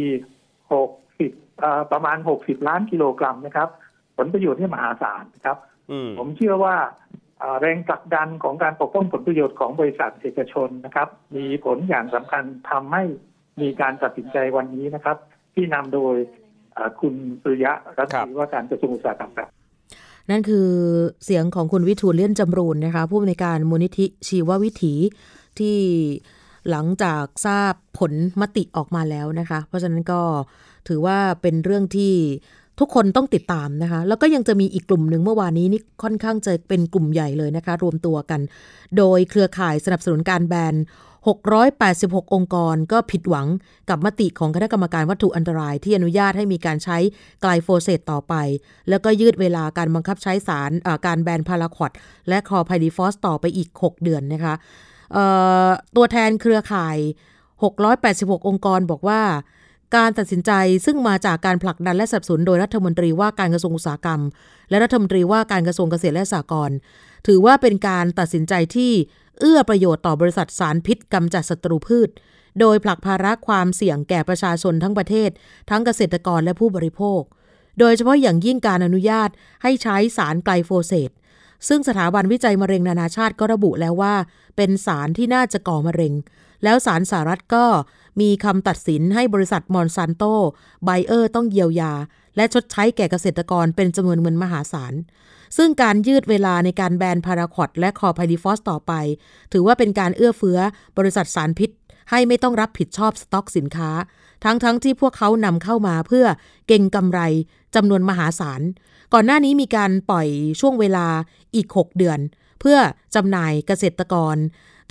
[0.72, 0.90] หก
[1.20, 1.32] สิบ
[1.92, 3.68] ประมาณหกสิบล้านกิโลกรัมนะครับ
[4.18, 5.56] ผลประโยชน์ที่มหาศาลนะครับ
[6.18, 6.76] ผมเชื่อว่า
[7.60, 13.04] แรงผลักดันของการปกป้องผลประโยชน์ของบริษัทเอกชนนะครับ มีผลอย่างสำคัญทำให้
[13.60, 15.16] มีการตัดสินใจวันนี้นะครับ
[15.54, 16.14] ที่นำโดย
[17.00, 19.48] คุณสุริยะรัฐมนตรีว่าการกระทรวงอุตสาหกรรมครับ
[20.30, 20.68] นั่นคือ
[21.24, 24.94] เสียงของคุณวิทูลเลี่ยนจำรูนนะคะ ผู้อำนวยการมูลนิธิชีววิถี
[25.58, 25.76] ที่
[26.70, 30.20] หลังจากทราบผลมติออกมาแล้วนะคะ เพราะฉะนั้นก็
[30.88, 32.14] ถือว่าเป็นเรื่องที่
[32.80, 38.40] ทุกคนต้องติดตามนะคะ แล้วก็ยังจะมีอีกกลุ่มหนึ่งเมื่อวานนี้นี่ค่อนข้างจะเป็นกลุ่มใหญ่เลยนะคะ รวมตัวกัน
[38.96, 40.74] โดยเครือข่ายสนับสนุนการแบน
[41.58, 43.46] 686 องค์กรก็ผิดหวัง
[43.90, 46.98] กับมติของคณะกรรมการวัตถุอันตรายที่อนุญาตให้มีการใช้
[47.42, 48.34] ไกลโฟเซตต่อไป
[48.88, 50.70] แล้วก็ยืดเวลาการบังคับใช้สาร
[51.06, 51.92] การแบนพาราควอด
[52.28, 54.54] และคอไพดีฟอสต่อไปอีก 6 เดือนนะคะ
[55.96, 56.96] ตัวแทนเครือข่าย
[57.72, 59.20] 686 องค์กรบอกว่า
[59.96, 60.52] การตัดสินใจ
[60.86, 64.20] ซึ่งมาจากการผลักดันและสนับสนุนโดยรัฐมนตรีว่าการกระทรวงอุตสาหกรรม
[64.70, 66.76] และรัฐมนตรีว่าการกระทรวงเกษตรและสหกรณ์
[67.26, 68.92] ถือว่าเป็นการตัดสินใจที่
[69.40, 72.08] เอื้อประโยชน์ต่อบริษัทสารพิษกำจัดศัตรูพืช
[72.60, 75.30] โดยผลักภาระความเสี่ยงแก่ประชาชนทั้งประเทศ
[75.70, 77.20] ทั้งเกษตรกรและผู้บริโภค
[77.78, 79.28] โดยเฉพาะอย่างยิ่งการอนุญาต
[79.62, 81.10] ให้ใช้สารไกลโฟเสต
[81.68, 84.14] ซึ่งสถาบันวิจัยมะเร็งนานาชาติก็ระบุแล้วว่า
[84.56, 86.12] เป็นสารที่น่าจะก่อมะเร็ง
[86.64, 87.64] แล้วศาลสหรัฐก็
[88.20, 90.22] มีคำตัดสินให้บริษัทมอนซานโต
[90.84, 91.92] ไบเออร์ต้องเยียวยา
[92.36, 94.94] และชดใช้แก่เกษตรกรเป็นจำนวนเงินมหาศาล
[95.56, 98.92] ซึ่งการยืดเวลาในการแบนพาราควอตและคลอร์ไพริฟอสต่อไป
[99.52, 100.58] ถือว่าเป็นการเอื้อเฟื้อ
[100.98, 101.70] บริษัทสารพิษ
[102.10, 103.90] ให้ไม่ต้องรับผิดชอบสต็อกสินค้า
[104.44, 106.26] ทั้งๆทที่พวกเขานำเข้ามาเพื่อ
[106.68, 107.20] เก่งกำไร
[107.74, 108.60] จำนวนมหาศาล
[109.12, 110.28] ก่อนหน้านี้มีการปล่อย
[110.60, 111.06] ช่วงเวลา
[111.54, 112.18] อีก 6 เดือน
[112.60, 112.78] เพื่อ
[113.14, 114.36] จำหน่ายเกษตรกร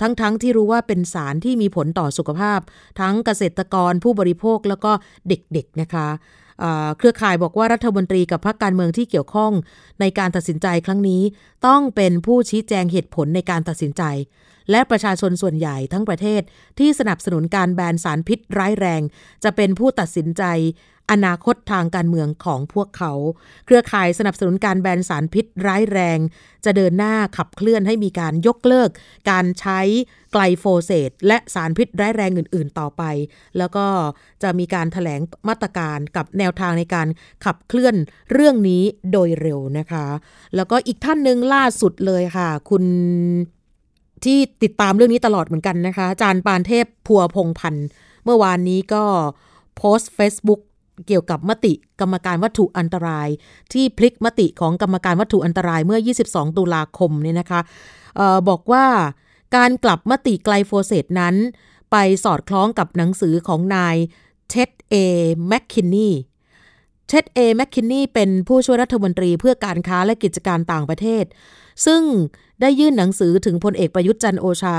[0.00, 2.60] ทั้งๆทที่รู้ว่าเป็นสารที่มีผลต่อสุขภาพ
[3.00, 4.92] ทั้งเกษตรกรผู้บริโภคแล้วก็
[5.28, 6.08] เด็กๆนะคะ
[6.98, 9.52] เครือข่ายบอกว่ารัฐมนตรีกับพรรคการเมืองที่เกี่ยวข้อง
[10.00, 11.22] ในการตัดสินใจครั้งนี้
[11.66, 14.02] ต้องเป็นผู้ชี้แจงเหตุผลในการตัดสินใจ
[14.70, 16.42] และประชาชนส่วนใหญ่ทั้งประเทศ
[16.78, 19.02] ที่สนับสนุนการแบนสารพิษร้ายแรง
[19.44, 20.42] จะเป็นผู้ตัดสินใจ
[21.10, 23.12] อนาคตทางการเมืองของพวกเขา
[23.66, 26.18] เครือข่ายสนับสนุนการแบนสารพิษร้ายแรง
[26.64, 28.90] จะเดินหน้าขับเคลื่อนให้มีการยกเลิก
[29.30, 29.80] การใช้
[30.32, 33.02] ไกลโฟเสตและสารพิษร้ายแรงอื่น ๆ ต่อไป
[33.58, 33.86] แล้วก็
[34.42, 37.08] จะมีการถแถลงมาตรการกับแนวทางในการ
[37.44, 37.94] ขับเคลื่อน
[38.32, 40.06] เรื่องนี้โดยเร็วนะคะ
[40.56, 42.84] แล้วก็อีกท่านหนึ่งล่าสุดเลยค่ะ คุณ
[44.24, 47.86] ที่ติดตามเรื่องนี้ตลอดเหมือนกันนะคะ อาจารย์ปานเทพพัวพงพันธ์
[48.24, 49.04] เมื่อวานนี้ก็
[49.76, 50.60] โพสต์ Facebook
[51.06, 53.28] เกี่ยวกับมติกรรมการวัตถุอันตราย
[53.72, 57.60] ที่พลิกมติของกรรมการวัตถุอันตรายเมื่อ 22 ตุลาคมเนี่ยนะคะ
[58.18, 58.86] ออบอกว่า
[59.56, 61.34] การกลับมติไกลโฟเซตนั้น
[61.90, 63.96] ไปสอดคล้องกับหนังสือของนาย
[64.50, 64.94] เท็ดเอ
[65.48, 66.10] แมคคินนี
[67.08, 71.24] เท็ดเอแมคคินนีเป็นผู้ช่วยรัฐมนตรีเพื่อการค้าและกิจการต่างประเทศ
[71.86, 72.02] ซึ่ง
[72.60, 74.78] ได้ยื่นหนังสือถึงพลเอกประยุทธ์จันโอชา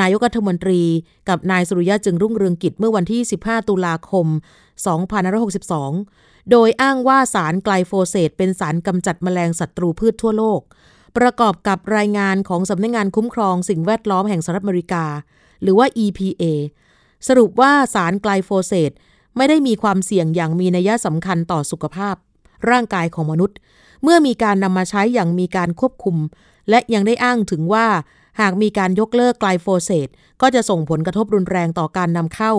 [0.00, 0.82] นายกรัฐมนตรี
[1.28, 4.26] กับนายสุริยะจึงรุ่งเรืองกิจเมื่อวันที่ 15 ตุลาคม
[4.82, 10.60] 2562 โดยอ้างว่าสารไกลโฟเสตเป็นสารกำจัดแมลงศัตรูพืชทั่วโลก
[11.16, 15.04] ประกอบกับรายงานของสำนักงงานคุ้มครองสิ่งแวดล้อมแห่งสหรัฐอเมริกา
[15.62, 16.44] หรือว่า EPA
[17.28, 18.90] สรุปว่าสารไกลโฟเสต
[19.36, 22.16] ไม่ได้มีความเสี่ยงอย่างมีนัยสำคัญต่อสุขภาพ
[22.70, 23.56] ร่างกายของมนุษย์
[24.02, 26.16] เมื่อมีการนำมาใช้อย่างมีการควบคุม
[26.70, 27.86] และยังได้อ้างถึงว่า
[28.40, 30.08] หากมีการยกเลิกไกลโฟเสต
[30.42, 32.52] ก็จะส่งผลกระทบรุนแรงต่อการนำเข้า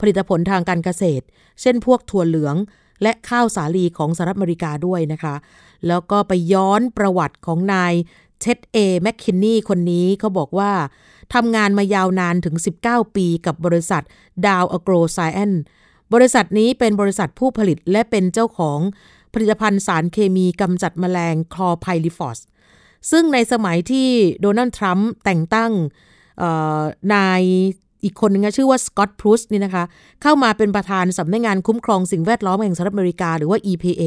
[0.00, 1.24] ผลิตผลทางการเกษตร
[1.60, 2.56] เช่นพวกถั่วเหลือง
[3.02, 5.34] และข้าวสาลีของสหรัฐอเมริกาด้วยนะคะ
[5.86, 7.92] แล้วก็ไปย้อนประวัติของนาย
[8.40, 10.72] เท็ดเอแมคคินนีคนนี้เขาบอกว่า
[11.34, 14.02] ทำงานมายาวนานถึง 19 ปีกับบริษัท
[14.46, 15.52] Dow AgroSciences
[16.14, 18.78] บริษัทนี้เป็นบริษัทผู้ผลิตและเป็นเจ้าของ
[19.32, 22.38] ผลิตภัณฑ์สารเคมีกำจัดแมลงคลอร์ไพริฟอส
[23.10, 24.08] ซึ่งในสมัยที่
[24.40, 25.72] โดนัลด์ทรัมป์แต่งตั้ง
[27.14, 27.42] นาย
[28.04, 29.84] อีกคนนึงชื่อว่าสกอตพรูสนี่นะคะ
[30.22, 34.02] เข้ามาเป็นประธานสำนักงานคุ้มครองสิ่งแวดล้อมแห่งสหรัฐอเมริกาหรือว่า EPA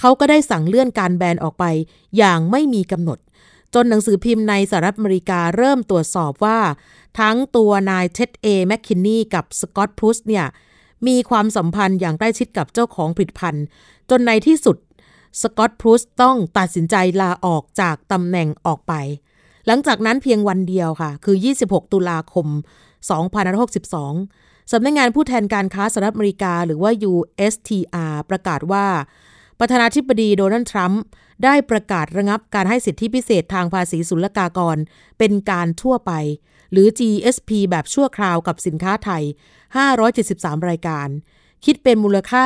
[0.00, 1.64] เขาก็ได้สั่งเลื่อนการแบนออกไป
[2.16, 3.18] อย่างไม่มีกำหนด
[3.74, 6.58] จนหนังสือพิมพ์ในสหรัฐอเมริกาเริ่มตรวจสอบว่า
[7.20, 10.46] ทั้งตัวนายเท็ดเอแมคคินนี่กับสกอตพรูสเนี่ย
[11.06, 13.64] มีความสัมพันธ์อย่างใกล้ชิดกับเจ้าของผลิตภัณฑ์
[14.10, 14.76] จนในที่สุด
[15.42, 18.94] สกอตพรูสต้องตัดสินใจลาออกจากตำแหน่งออกไป
[19.66, 22.46] หลังจากนั้นเพียงวันเดียวค่ะ คือ 26 ตุลาคม
[23.10, 28.86] 2562 สำนักงงานผู้แทนการค้าสหรัฐอเมริกาหรือว่า USTR ประกาศว่า
[29.60, 31.02] ประธานาธิบดีโดนัลด์ทรัมป์
[31.44, 34.76] ได้ประกาศระงับการให้สิทธิพิเศษทางภาษีศุลกากร
[35.18, 36.12] เป็นการทั่วไป
[36.72, 39.22] หรือ GSP แบบชั่วคราวกับสินค้าไทย
[39.94, 41.08] 573 รายการ
[41.64, 42.42] คิดเป็นมูลค่า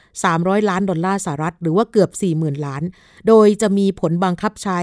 [0.00, 2.82] 1,300 ล้านดอลลาร์สหรัฐ หรือว่าเกือบ 40,000 ล้าน
[3.28, 4.80] โดยจะมีผลบังคับใช้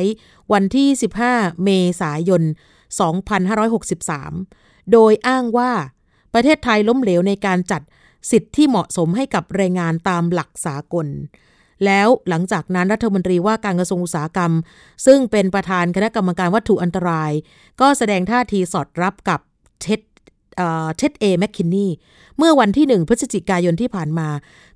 [0.53, 0.87] วันที่
[1.25, 1.69] 15 เม
[2.01, 5.71] ษายน 2563 โดยอ้างว่า
[6.33, 7.81] ประเทศไทยล้มเหลวในการจัด
[8.31, 11.07] สิทธิที่เหมาะสมให้กับแรงงานตามหลักสากล
[11.85, 14.51] แล้วหลังจากนั้นรัฐมนตรีว่าการกระทรวงอุตสาหกรรม
[15.05, 17.31] ซึ่งเป็นประธานคณะกรรมการวัตถุอันตราย
[17.81, 19.39] ก็แสดงท่าทีสอดรับกับ
[19.81, 20.01] เท็ด
[20.97, 21.91] เท็ดเอแมคคินนี่
[22.37, 24.29] เมื่อวันที่หนึ่งพฤศจิกายนที่ผ่านมา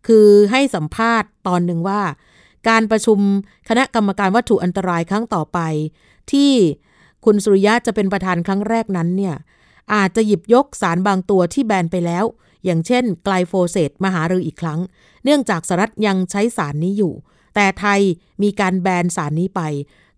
[0.08, 2.02] คือให้สัมภาษณ์ตอนหนึ่งว่า
[2.70, 3.20] การประชุม
[3.70, 5.60] คณะกรรมการวัตถุอันตรายครั้งต่อไป
[6.32, 6.52] ที่
[7.26, 9.36] คุณสุริยะจะเป็นประธานครั้งแรกนั้นเนี่ย
[9.94, 12.26] อาจจะหยิบยกสารบางตัวที่แบนไปแล้ว
[12.66, 14.80] อย่างเช่น ไกลโฟเซตมาหารืออีกครั้ง
[15.24, 17.14] เนื่องจากสหรัฐยังใช้สารนี้อยู่
[17.56, 18.00] แต่ไทย
[18.44, 19.62] มีการแบนสารนี้ไป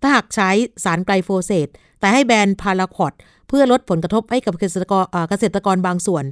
[0.01, 0.49] ถ้าหากใช้
[0.83, 1.67] สารไกลโฟเซต
[1.99, 3.13] แต่ให้แบนพาราควอต
[3.47, 6.25] เพื่อลดผลกระทบให้กับเกษตรกรเกษตรกรบางส่วน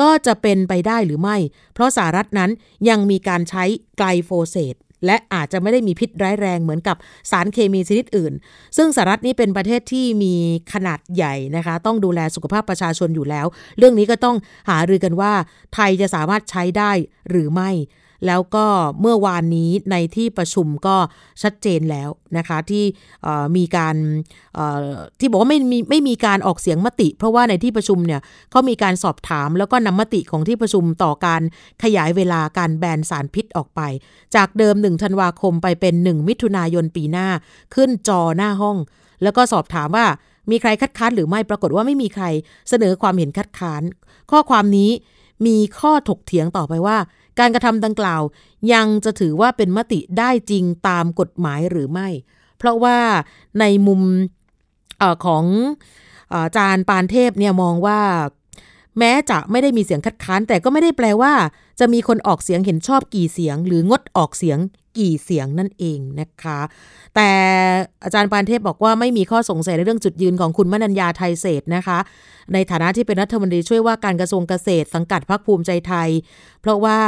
[0.00, 1.36] ก็จะเป็นไปได้หรือไม่
[1.74, 2.50] เพราะสหรัฐนั้น
[2.88, 3.64] ยังมีการใช้
[3.98, 6.96] ไกลโฟเซต และอาจจะไม่ได้มีพิษร้ายแรงเหมือนกับ
[7.30, 8.32] สารเคมีชนิดอื่น
[8.76, 10.34] ซึ่งสหรัฐนี้เป็นประเทศที่มี
[10.72, 13.46] ขนาดใหญ่นะคะ ต้องดูแลสุขภาพประชาชนอยู่แล้ว
[13.78, 14.36] เรื่องนี้ก็ต้อง
[14.70, 15.32] หารือกันว่า
[15.74, 16.92] ไทยจะสามารถใช้ได้
[17.30, 17.70] หรือไม่
[18.26, 18.66] แล้วก็
[19.00, 20.96] เมื่อวานนี้ในที่ประชุมก็
[21.42, 22.84] ชัดเจนแล้วนะคะที่
[23.56, 23.96] มีการ
[25.20, 31.42] ที่บอกว่าไม่มีไม่มีการออกเสียงมติ เพราะว่าในที่ประชุมเนี่ยเขามีการสอบถามแล้วก็นำมติของที่ประชุมต่อการ
[31.82, 33.80] ขยายเวลาการแบนสารพิษออกไป
[34.34, 37.28] จากเดิม1ธันวาคมไปเป็น 1 มิถุนายนปีหน้า
[37.74, 38.76] ขึ้นจอหน้าห้อง
[39.22, 40.06] แล้วก็สอบถามว่า
[40.50, 42.24] มีใครคัดค้านหรือไม่ปรากฏว่าไม่มีใคร
[42.68, 43.82] เสนอความเห็นคัดค้าน
[44.30, 44.90] ข้อความนี้
[45.46, 46.96] มีข้อถกเถียงต่อไปว่า
[47.38, 48.22] การกระทำดังกล่าว
[48.72, 52.08] ยังจะถือว่าเป็นมติได้จริงตามกฎหมายหรือไม่
[52.58, 52.98] เพราะว่า
[53.60, 54.00] ในมุม
[55.00, 55.44] อของ
[56.32, 58.00] อาจารย์ปานเทพเนี่ยมองว่า
[58.98, 61.32] แม้จะไม่ได้มีเสียงคัดค้าน แต่ก็ไม่ได้แปลว่า
[61.80, 64.58] จะมีคนออกเสียงเห็นชอบกี่เสียง หรืองดออกเสียง
[64.98, 66.60] กี่เสียงนั่นเองนะคะ
[67.14, 67.30] แต่
[68.04, 71.98] อาจารย์ปานเทพบอกว่าไม่มีข้อสงสัยในเรื่องจุดยืนของคุณมนัญญาไทยเศษนะคะ
[72.52, 76.08] ในฐานะที่เป็นรัฐมนตรีช่วยว่าการกระทรวงเกษตรสังกัดพรรคภูมิใจไทย
[76.60, 76.98] เพราะว่า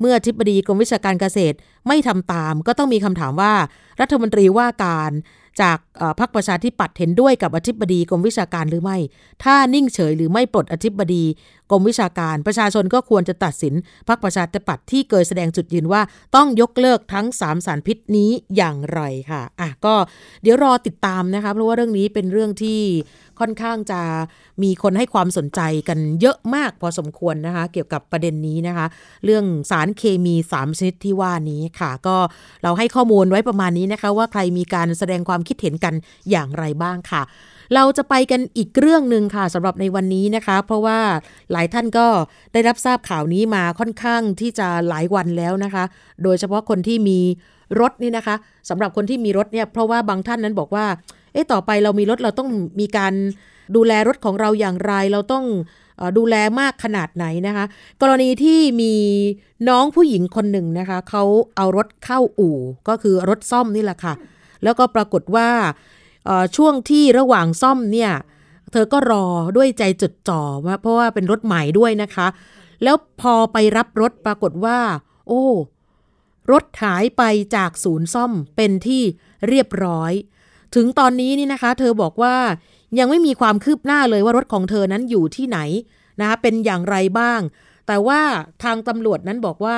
[0.00, 1.56] เมื่อทิบดีกรมวิชาการเกษตร
[1.88, 3.52] ไม่ทำตาม ก็ต้องมีคำถามว่า
[4.00, 5.12] รัฐมนตรีว่าการ
[5.60, 5.78] จาก
[6.20, 8.98] พรรคประชาธิปัตย์เห็นด้วยกับอธิบดีกรมวิชาการหรือไม่
[9.44, 11.24] ถ้านิ่งเฉยหรือไม่ปลดอธิบดี
[11.70, 13.74] กรมวิชาการ ประชาชนก็ควรจะตัดสิน
[14.08, 16.02] พรรคประชาธิปัตย์ที่เคยแสดงจุดยืนว่า
[16.36, 19.94] ต้องยกเลิกทั้ง 3 สารพิษนี้อย่างไรค่ะอะก็
[20.42, 22.80] เดี๋ยวรอติดตามนะคะเพราะว่าเรื่องนี้เป็นเรื่องที่
[23.42, 24.00] ค่อนข้างจะ
[24.62, 28.86] มีคนให้ความสนใจกันเยอะมากพอสมควรนะคะ เกี่ยวกับประเด็นนี้นะคะ
[29.24, 32.16] เรื่องสารเคมี 3 ชนิดที่ว่านี้ค่ะ ก็
[32.62, 35.94] เราให้ข้อมูลไว้ประมาณนี้นะคะ ว่าใครมีการแสดงความคิดเห็นกัน
[36.30, 37.22] อย่างไรบ้างค่ะ
[37.74, 40.98] เราจะไปกันอีกเรื่องหนึ่งค่ะสำหรับในวันนี้นะคะ เพราะว่า
[41.52, 42.06] หลายท่านก็
[42.52, 45.84] ได้รับทราบข่าวนี้มาค่อนข้างที่จะหลายวันแล้วนะคะ
[46.22, 47.20] โดยเฉพาะคนที่มี
[47.80, 48.36] รถนี่นะคะ
[48.68, 50.86] สำหรับคนที่มีรถเนี่ยเพราะว่าบางท่านนั้นบอกว่า
[51.32, 53.14] เอ๊ะต่อไปเรามีรถเราต้องมีการ
[53.76, 55.44] ดูแลรถของเราอย่างไร เราต้อง
[56.18, 57.64] ดูแลมากขนาดไหนนะคะ
[58.02, 58.94] กรณีที่มี
[59.68, 61.24] น้องผู้หญิงคนหนึ่งนะคะเขา
[61.56, 64.14] เอารถเข้าอู่ก็คือรถซ่อมนี่แหละค่ะ
[64.62, 65.48] แล้วก็ปรากฏว่า
[66.56, 68.12] ช่วงที่ระหว่างซ่อมเนี่ย
[68.72, 70.42] เธอก็รอด้วยใจจดจ่อ
[70.82, 72.26] เพราะว่าเป็นรถใหม่ด้วยนะคะ
[72.82, 74.78] แล้วพอไปรับรถปรากฏว่า
[75.28, 75.44] โอ้
[76.52, 77.22] รถหายไป
[77.56, 79.02] จากศูนย์ซ่อมเป็นที่
[79.48, 80.12] เรียบร้อย
[80.74, 82.36] ถึงตอนนี้นี่นะคะ เธอบอกว่า
[82.98, 85.58] ยังไม่มีความคืบหน้าเลยว่ารถของเธอนั้นอยู่ที่ไหน
[86.20, 87.40] นะคะเป็นอย่างไรบ้าง
[87.86, 88.20] แต่ว่า
[88.64, 89.76] ทางตำรวจนั้นบอกว่า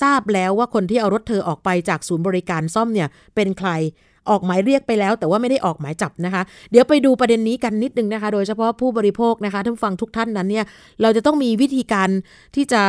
[0.00, 3.70] ทราบแล้วว่าคนที่เอารถเธอออกไปจากศูนย์บริการซ่อมเนี่ยเป็นใคร
[4.30, 10.64] ออกหมายเรียกไปแล้ว แต่ว่าไม่ได้ออกหมายจับนะคะ เดี๋ยวไปดูประเด็นนี้กันนิดนึงนะคะ โดยเฉพาะผู้บริโภคนะคะท่านฟังทุกท่านนั้นเนี่ย
[11.02, 12.08] เราจะต้องมีวิธีการ
[12.54, 12.82] ที่จะ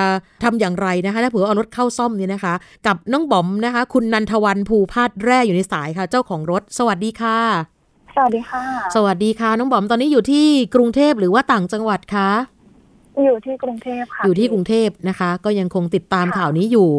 [0.44, 2.54] ทำอย่างไรนะคะถ้าเผื่อเอารถเข้าซ่อมเนี่ยนะคะ
[2.88, 7.38] กับน้องบอมนะคะ คุณนันทวันภูพาดแร่อยู่ในสายค่ะ เจ้าของรถ สวัสดีค่ะ
[8.16, 8.64] สวัสดีค่ะ
[8.96, 12.30] สวัสดีค่ะ น้องบอมตอนนี้อยู่ที่กรุงเทพหรือว่าต่างจังหวัดคะ
[13.24, 16.90] อยู่ที่กรุงเทพค่ะ อยู่ที่กรุงเทพนะคะ ก็ยังคงติดตามข่าวนี้อยู่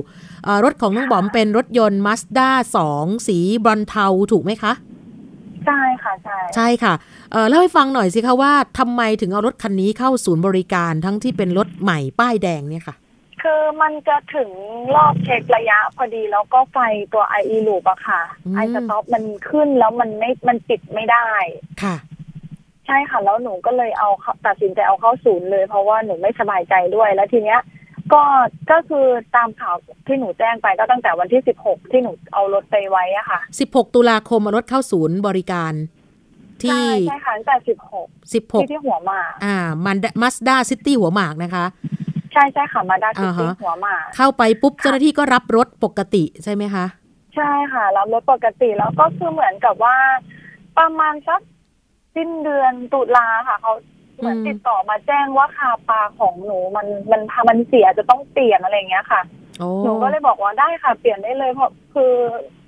[0.44, 2.48] เอ่อรถของน้องบอมเป็นรถยนต์ Mazda
[2.88, 4.72] 2สีบรอนเทาถูกไหมคะ
[5.66, 6.94] ใช่ค่ะใช่ใช่ค่ะ
[7.33, 12.96] เอ่อเล่าให้ฟังหน่อยสิคะว่าทำไมถึงเอารถคันนี้เข้าศูนย์บริการทั้งที่เป็นรถใหม่ป้ายแดงเนี่ยค่ะ
[13.42, 14.51] คือมันจะถึง
[14.94, 16.79] รอบเช็คระยะพอดีแล้วก็ไฟ
[17.12, 21.27] ตัว IE loop อะค่ะอืมไอสต็อปมันขึ้นแล้วมันไม่มันปิดไม่ได้
[21.83, 21.96] ค่ะ
[22.87, 27.61] ใช่ค่ะแล้วหนูก็เลยเอาเข้าตัดสินใจเอาเข้าศูนย์เลย เพราะว่าหนูไม่สบายใจด้วยแล้วทีเนี้ย
[28.12, 28.23] ก็
[28.71, 35.73] ก็คือตามข่าวที่หนูแจ้งไปก็ตั้งแต่วันที่สิบหกที่หนูเอารถไปไว้อะค่ะ16ตุลาคมเอารถเข้าศูนย์บริการ
[36.62, 41.64] ที่ใช่ใช่ค่ะตั้งแต่สิบหกที่16ที่หัวหมากอ่ามันมัสด้าซิตี้หัวหมากนะคะ
[42.33, 46.85] ใช่ใช่ค่ะมาดาซิอ่าตี้ฮะหัวหมากเข้าไปปุ๊บเจ้าหน้าที่ก็รับรถปกติใช่ไหมคะ
[47.37, 49.97] ใช่ค่ะ รับรถปกติแล้วก็คือเหมือนกับว่า
[50.79, 51.40] ประมาณสัก
[52.14, 53.72] สิ้นเดือนตุลาค่ะเขา
[54.18, 59.20] เหมือนอืมติดต่อมาแจ้งว่าคาปลาของหนูมันมันทำมันเสียจะต้องเปลี่ยนอะไรอย่างเงี้ยค่ะ
[59.59, 62.12] โอ้หนูก็เลยบอกว่าได้ค่ะเปลี่ยนได้เลยเพราะคือ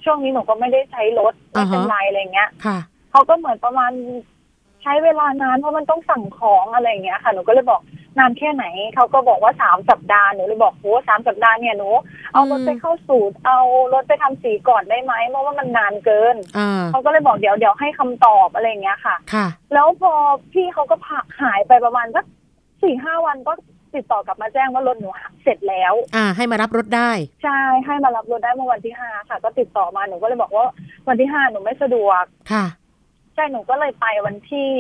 [0.05, 2.79] ช่วงนี้หนูก็ไม่ได้ใช้รถไม่เป็นอ่าฮะไรอะไรเงี้ยค่ะ
[3.11, 3.93] เขาก็เหมือนประมาณ
[4.83, 7.81] ใช้เวลานานเพราะมันต้องสั่งของอะไรอย่างเงี้ยค่ะ หนูก็เลยบอก
[8.19, 11.91] นานแค่ไหนเขาก็บอกว่าสามสัปดาห์หนูเลยบอกโหสามสัปดาห์เนี่ยหนู
[12.33, 13.59] เอารถไปเข้าสูตร เอา
[13.95, 20.13] รถไปทำสีก่อนได้ไหมเพราะว่ามันนานเกินอ่าเขาก็เลยบอกเดี๋ยวเดี๋ยวให้คำตอบอะไรอย่างเงี้ยค่ะค่ะ แล้วพอ
[20.53, 22.25] พี่เขาก็พักหายไปประมาณสัก
[22.83, 23.53] สี่ห้าวันก็
[23.95, 25.09] ติดต่อกลับมาแจ้งว่ารถหนู
[25.43, 27.11] เสร็จแล้ว อ่า ให้มารับรถได้
[27.43, 30.67] ใช่ให้มารับรถได้เมื่อวันที่ห้าค่ะ ก็ติดต่อมาหนูก็เลยบอกว่า
[31.09, 32.65] วันที่ห้าหนูไม่สะดวกค่ะ
[33.35, 34.71] ใช่หนูก็เลยไปวันที่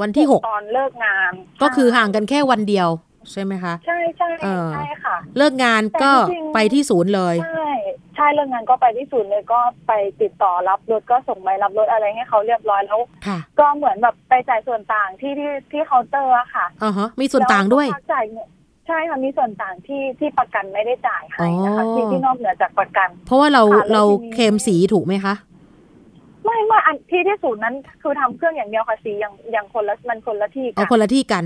[0.00, 2.88] วันที่หกตอนเลิกงาน ก็คือห่างกันแค่วันเดียว
[3.32, 7.70] ใช่ไหมคะ ใช่ใช่เออใช่ค่ะ เลิกงานก็แต่จริงๆไปที่ศูนย์เลยใช่
[8.16, 18.48] ใช่เลิกงานก็ไปที่ศูนย์เลยก็ไปติดต่อรับรถก็ส่งใบรับรถอะไรให้เขาเรียบร้อยแล้วค่ะก็เหมือนแบบไปจ่ายส่วนต่างที่ที่ที่เคาน์เตอร์อะค่ะอ่าฮะมีส่วนต่างด้วยแล้ก็พักจ่ายเงิน
[18.86, 25.34] ใช่ค่ะมีส่วนต่างที่ที่ประกันไม่ได้จ่ายให้นะคะอ๋อที่ที่นอกเหนือจากประกัน เพราะว่าเราค่ะแล้วเราทีนี้เคลมสีถูกไหมคะ
[26.44, 31.44] ไม่ไม่อันที่ที่ศูนย์นั้น คือทำเครื่องอย่างเดียวค่ะสีอย่างอย่างคนละมันคนละที่กัเอาคนละที่กัน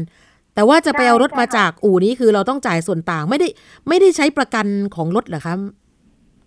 [0.54, 3.48] แต่ว่าจะไปเอารถใช่มาค่ะจากอู่นี้คือเราต้องจ่ายส่วนต่างไม่ได้
[3.88, 5.54] ไม่ได้ใช้ประกันของรถเหรอคะ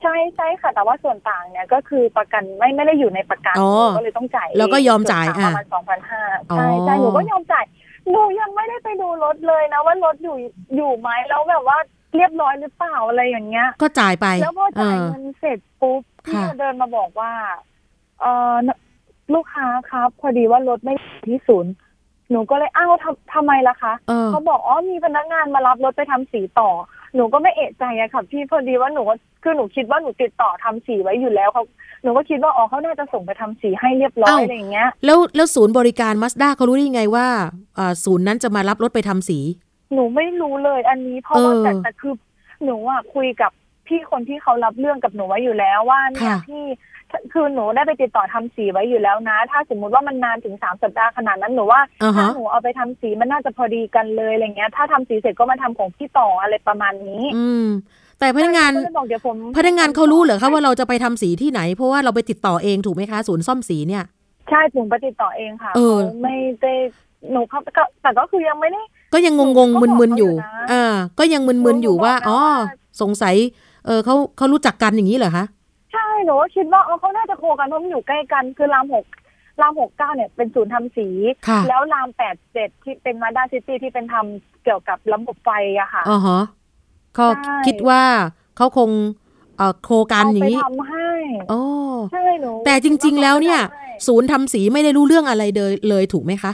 [0.02, 7.66] ใช่ใช่ค่ะ แต่ว่าส่วนต่างเนี่ยก็คือประกันไม่ไม่ได้อยู่ในประกันอ๋อหนูก็เลยต้องจ่ายแล้วก็ยอมจ่ายส่วนต่งอะประมาณสองพันห้าอ๋อใช่ใช่หนูก็ยอมจ่าย
[8.12, 10.38] หนูยังไม่ได้ไปดูรถเลยนะว่ารถอยู่
[10.76, 11.78] อยู่ไหมแล้วแบบว่า
[12.16, 17.32] เรียบร้อยหรือเปล่าอะไรอย่างเงี้ย ก็จ่ายไป แล้วพอจ่ายเออเงินเสร็จปุ๊บพี่ค่ะก็เดินมาบอกว่า
[18.22, 18.56] เออ
[19.34, 21.74] ลูกค้าครับ พอดีว่ารถไม่อยู่ที่ศูนย์
[22.32, 26.70] หนูก็เลยอ้าวทำทำไมล่ะคะเออเขาบอกอ๋อมีพนักงานมารับรถไปทำสีต่อ
[27.16, 31.64] หนูก็ไม่เอะใจอะค่ะพี่พอดีว่าหนูก็คือหนูคิดว่าหนูติดต่อทำสีไว้อยู่แล้วเขา
[32.04, 37.28] หนูก็คิดว่าอ๋อเขาน่าจะส่งไปทำสีให้เรียบร้อยเอ้าอะไรอย่างเงี้ยแล้วแล้วศูนย์บริการมาสด้าเขารู้ได้ยังไงว่า
[37.78, 39.40] อ่าศูนย์นั้นจะมารับรถไปทำสี
[39.94, 42.14] หนูไม่รู้เลย อันนี้เพราะว่าเออแต่แต่คือ
[42.64, 43.52] หนูอะคุยกับ
[43.88, 46.66] พี่คนที่เขารับเรื่องกับหนูไว้อยู่แล้วว่าเนี่ยค่ะพี่
[47.34, 57.66] คือหนูได้ไปติดต่อทำสีไว้อยู่แล้วนะ ถ้าสมมุติว่ามันนานถึงสามสัปดาห์ขนาดนั้นหนูว่าอ่าถ้าฮะหนูเอาไปทำสีมันน่าจะพอดีกันเลยอะไรเงี้ย ถ้าทำสีเสร็จก็มาทำของพี่ต่ออะไรประมาณนี้ อืม
[58.20, 64.04] แต่พนักงานก็เลยบอกเดี๋ยวผมพนักงานเขารู้เหรอคะว่าเราจะไปทำสีที่ไหน เพราะว่าเราไปติดต่อเองถูกไหมคะ ศูนย์ซ่อมสีเนี่ย
[64.50, 66.74] ใช่ผมไปติดต่อเองค่ะเออขาไม่ได้
[67.32, 68.82] หนูเขาก็แต่ก็คือยังไม่ได้
[69.14, 72.54] ก็ยังงงงหนูก็บอกมึนๆอยู่เขาอยู่นะอ่าก็ยังมึนๆอยู่ว่าหนูบอกนะอ๋อว่า
[73.02, 73.36] สงสัย
[73.86, 75.59] เออเขาเขารู้จักกันอย่างนี้เหรอคะใช่
[76.26, 79.06] หนูก็คิดว่าเออเขาน่าจะโคกันเพราะมันอยู่ใกล้กัน คือรามหก
[79.62, 81.08] รามหกเก้าเนี่ยเป็นศูนย์ทำสี
[81.48, 86.42] ค่ะแล้วรามแปดเจ็ดที่เป็นมาด้าซิตี้ที่เป็นทำเกี่ยวกับระบบไฟอะค่ะอ๋อฮะ
[87.18, 88.02] ก็ใช่คิดว่า
[88.58, 88.90] เขาคง
[89.58, 91.10] เอ่อโคกันเอาอย่าไปงนี้ทำให้
[91.50, 91.62] โอ้
[92.12, 96.54] ใช่หนูแต่จริง ๆ แล้วเนี่ยใช่ศูนย์ทำสีไม่ได้รู้เรื่องอะไรเลยเลยถูกไหมคะ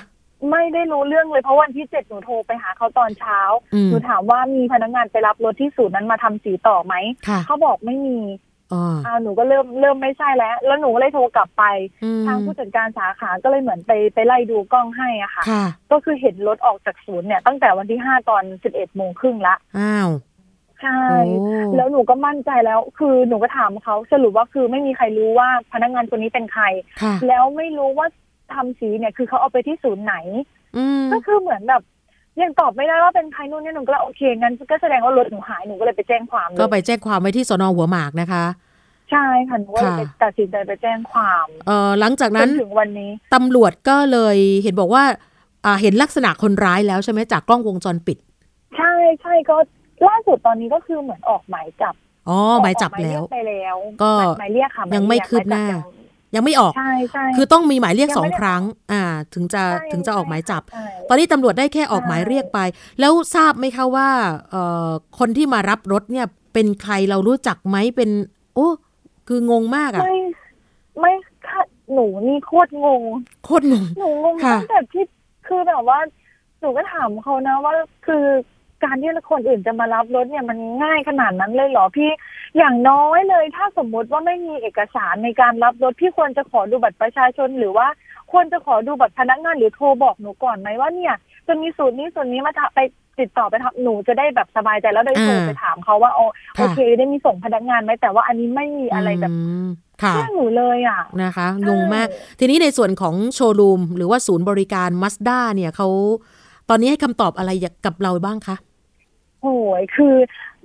[0.51, 3.39] ไม่ได้รู้เรื่องเลยเพราะวันที่เจ็ดหนูโทรไปหาเขาตอนเช้า
[3.73, 6.95] อืมหนูถามว่ามีพนักงานไปรับรถที่ศูนย์นั้นมาทำสีต่อไหม
[7.28, 8.17] ค่ะเขาบอกไม่มี
[8.73, 11.63] อ๋ออ่าหนูก็เริ่มเริ่มไม่ใช่แล้ว แล้วหนูก็เลยโทรกลับไป
[12.04, 20.10] อืมทางผู้จัดการสาขาก็เลยเหมือนไปไปไล่ดูกล้องให้อะค่ะค่ะ ก็คือเห็นรถออกจากศูนย์เนี่ยตั้งแต่วันที่ห้าตอนสิบเอ็ดโมงครึ่งละอ้าว
[20.82, 20.99] ใช่
[21.39, 26.65] โอ้แล้วหนูก็มั่นใจแล้ว คือหนูก็ถามเขาสรุปว่าคือไม่มีใครรู้ว่าพนักงานคนนี้เป็นใคร
[27.01, 28.08] ค่ะแล้วไม่รู้ว่า
[28.54, 30.15] ทำสีเนี่ย คือเขาเอาไปที่ศูนย์ไหน
[30.78, 31.84] อืมก็คือเหมือนแบบ
[32.41, 38.43] ยังตอบไม่ได้ว่าเป็นใครนู่นนี่หนูก็เลยโอเคงั้นก็แสดงว่ารถหนูหายหนูก็เลยไปแจ้งความเลยก็ไปแจ้งความไว้ที่สนหัวหมากนะคะ
[39.12, 45.04] ใช่ค่ะหนูก็เลยค่ะไปตัดสินใจไปแจ้งความเอ่อหลังจากจนั้นนถึงวันนี้ตำรวจก็เลยเห็นบอกว่า
[45.65, 48.17] อ่าเห็นลักษณะคนร้ายแล้วใช่ไหมจากกล้องวงจรปิด
[48.78, 49.58] ใช่ใช่ก็
[50.07, 51.95] ล่าสุดตอนนี้ก็คือเหมือนออกหมายจับ
[52.30, 55.74] อ๋อหมายจับออกหมายแล้เรีวยกไปแล้ว ก็หมายเรียกค่ะหมายยังไม่เรีกคืบหน้าม
[56.36, 58.61] ยจับยังไม่ออก ใช่ใช่คือต้องมีหมายเรียกยังสองไม่ได้ครั้ง
[58.91, 62.59] อ่า ถึงจะใช่ถึงจะออกหมายจับใช่ตอนนี้ตำรวจได้แค่ออกหมายเรียกไป
[62.99, 64.09] แล้วทราบไหมคะว่า
[64.49, 68.09] เอ่อคนที่มารับรถเนี่ยเป็นใครเรารู้จักไหมเป็น
[68.55, 68.67] โอ้
[69.27, 70.17] คืองงมากอะไม่
[70.99, 71.13] ไม่
[71.47, 71.61] ค่ะ
[71.93, 73.01] หนูนี่โคตรงง
[73.45, 75.05] โคตรงง หนูงงค่ะตั้งแต่ที่
[75.47, 75.99] คือแบบว่า
[76.59, 77.73] หนูก็ถามเขานะว่า
[78.07, 78.25] คือ
[78.83, 82.09] การที่คนอื่นจะมารับรถเนี่ยมันง่ายขนาดนั้นเลยเหรอพี่
[82.58, 87.88] อย่างน้อยเลย ถ้าสมมุติว่าไม่มีเอกสารในการรับรถพี่ควรจะขอดูบัตรประชาชนหรือว่า
[88.32, 91.16] ควรจะขอดูบัตรพนักงานหรือโทรบอกหนูก่อนไหมว่าเนี่ย
[91.47, 92.80] จะมีสูตรนี้สูตรนี้มาทำไป
[93.20, 99.34] ติดต่อไปทำหนูจะได้แบบสบายใจแล้วได้โทรอ่าไปถามเขาว่าโอค่ะโอเค ได้มีส่งพนักงานไหมแต่ว่าอันนี้ไม่มีอะไรแบบ
[99.66, 99.68] ม
[100.03, 102.08] ค่ะแค่หนูเลยอะนะคะงงมาก
[102.39, 105.88] ทีนี้ในส่วนของโชว์รูมหรือว่าศูนย์บริการมาสด้าเนี่ยเขา
[106.70, 107.51] ตอนนี้ให้คำตอบอะไร
[107.86, 108.56] กับเราบ้างคะ
[109.41, 110.16] โอ้ยคือ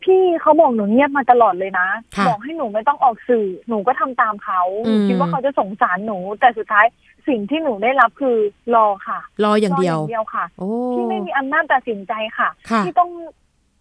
[0.05, 6.86] พี่เขาบอกหนูเงียบมาตลอดเลยนะ ค่ะบอกให้หนูไม่ต้องออกสื่อ หนูก็ทำตามเขาหนูอืม คิดว่าเขาจะสงสารหนู แต่สุดท้าย
[7.28, 8.36] สิ่งที่หนูได้รับคือ
[8.74, 13.11] รอค่ะรออย่างเดียว รเดียวค่ะ โอ้ ที่ไม่มีอำนาจตัดสินใจค่ะ ค่ะ ที่ต้อง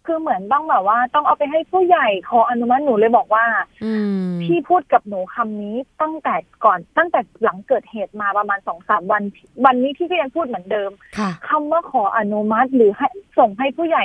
[0.06, 3.44] คือเหมือนต้องแบบว่า ต้องเอาไปให้ผู้ใหญ่ขออนุมัติหนูเลยบอกว่า
[3.84, 3.92] อื
[4.24, 9.22] ม พี่พูดกับหนูคำนี้ตั้งแต่ก่อนตั้งแต่หลังเกิดเหตุมาประมาณสองสามวัน
[9.64, 13.08] วันนี้พี่ก็ยังพูดเหมือนเดิมค่ะ คำว่าขออนุมัติหรือให้
[13.38, 14.04] ส่งให้ผู้ใหญ่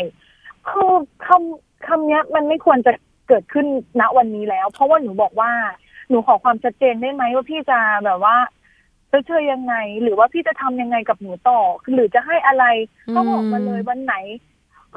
[0.69, 0.93] คือ
[1.27, 2.91] คำ คำเนี้ยมันไม่ควรจะ
[3.27, 3.65] เกิดขึ้น
[3.99, 5.51] ณวันนี้แล้ว เพราะว่าหนูบอกว่า
[6.09, 8.35] หนูขอความชัดเจนได้ไหมว่าพี่จะแบบว่า
[9.11, 11.59] จะเชยยังไง หรือว่าพี่จะทำยังไงกับหนูต่อ
[11.93, 12.65] หรือจะให้อะไร
[13.15, 14.15] ก็บอกมาเลยวันไหน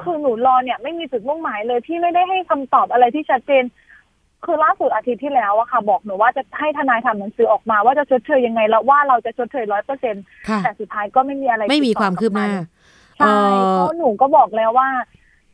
[0.01, 3.63] คือหนูรอเนี่ยไม่มีจุดมุ่งหมายเลยพี่ไม่ได้ให้คำตอบอะไรที่ชัดเจน
[4.45, 10.15] คือล่าสุดอาทิตย์ที่แล้วอะค่ะ บอกหนูว่าจะให้ทนายทำหนังสือออกมา ว่าจะชดเชยยังไงแล้วว่าเราจะชดเชยร้อยเปอร์เซ็น
[10.49, 12.51] ค่ะแต่สุดท้ายก็ไม่มีอะไรไม่มีติดต่อความคืบหน้า
[13.17, 14.89] ใช่เอ่อเพราะหนูก็บอกแล้วว่า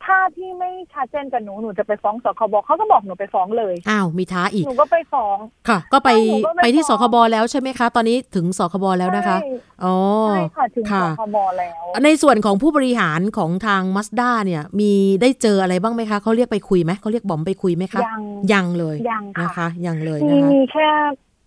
[0.04, 5.36] ถ้าพี่ไม่ชัดเจนกับหนูหนูจะไปฟ้องสคบเขาก็บอกหนูไปฟ้องเลยอ้าวมีท้าอีกหนูก็ไปฟ้อง
[5.68, 9.50] ค่ะ ก็ไปใช่หนูก็ไปไปที่สฟ้องคบแล้วใช่ไหมคะ ตอนนี้ถึงสคบแล้วนะคะใช่
[9.84, 9.94] อ๋อ
[10.28, 14.92] ใช่ค่ะถึงสค่ะคบแล้ว ในส่วนของผู้บริหารของทางมาสด้าเนี่ย มี
[15.22, 18.22] ได้เจออะไรบ้างไหมคะเขาเรียกไปคุยไหมเขาเรียกบอมไปคุยไหมคะยัง
[18.52, 20.88] ยังเลยยังค่ะนะคะ ยังเลยมีนะคะมีแค่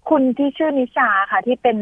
[0.10, 1.78] คุณที่ชื่อนิชาค่ะที่เป็น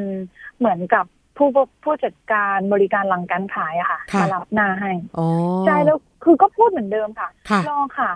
[0.59, 1.05] เหมือนกับ
[1.37, 1.47] ผู้
[1.83, 5.27] ผู้จัดการบริการหลังการขายอะค่ะค่ะมารับหน้าให้อ๋อ
[5.65, 8.11] ใช่แล้วคือก็พูดเหมือนเดิมค่ะค่ะรอค่ะ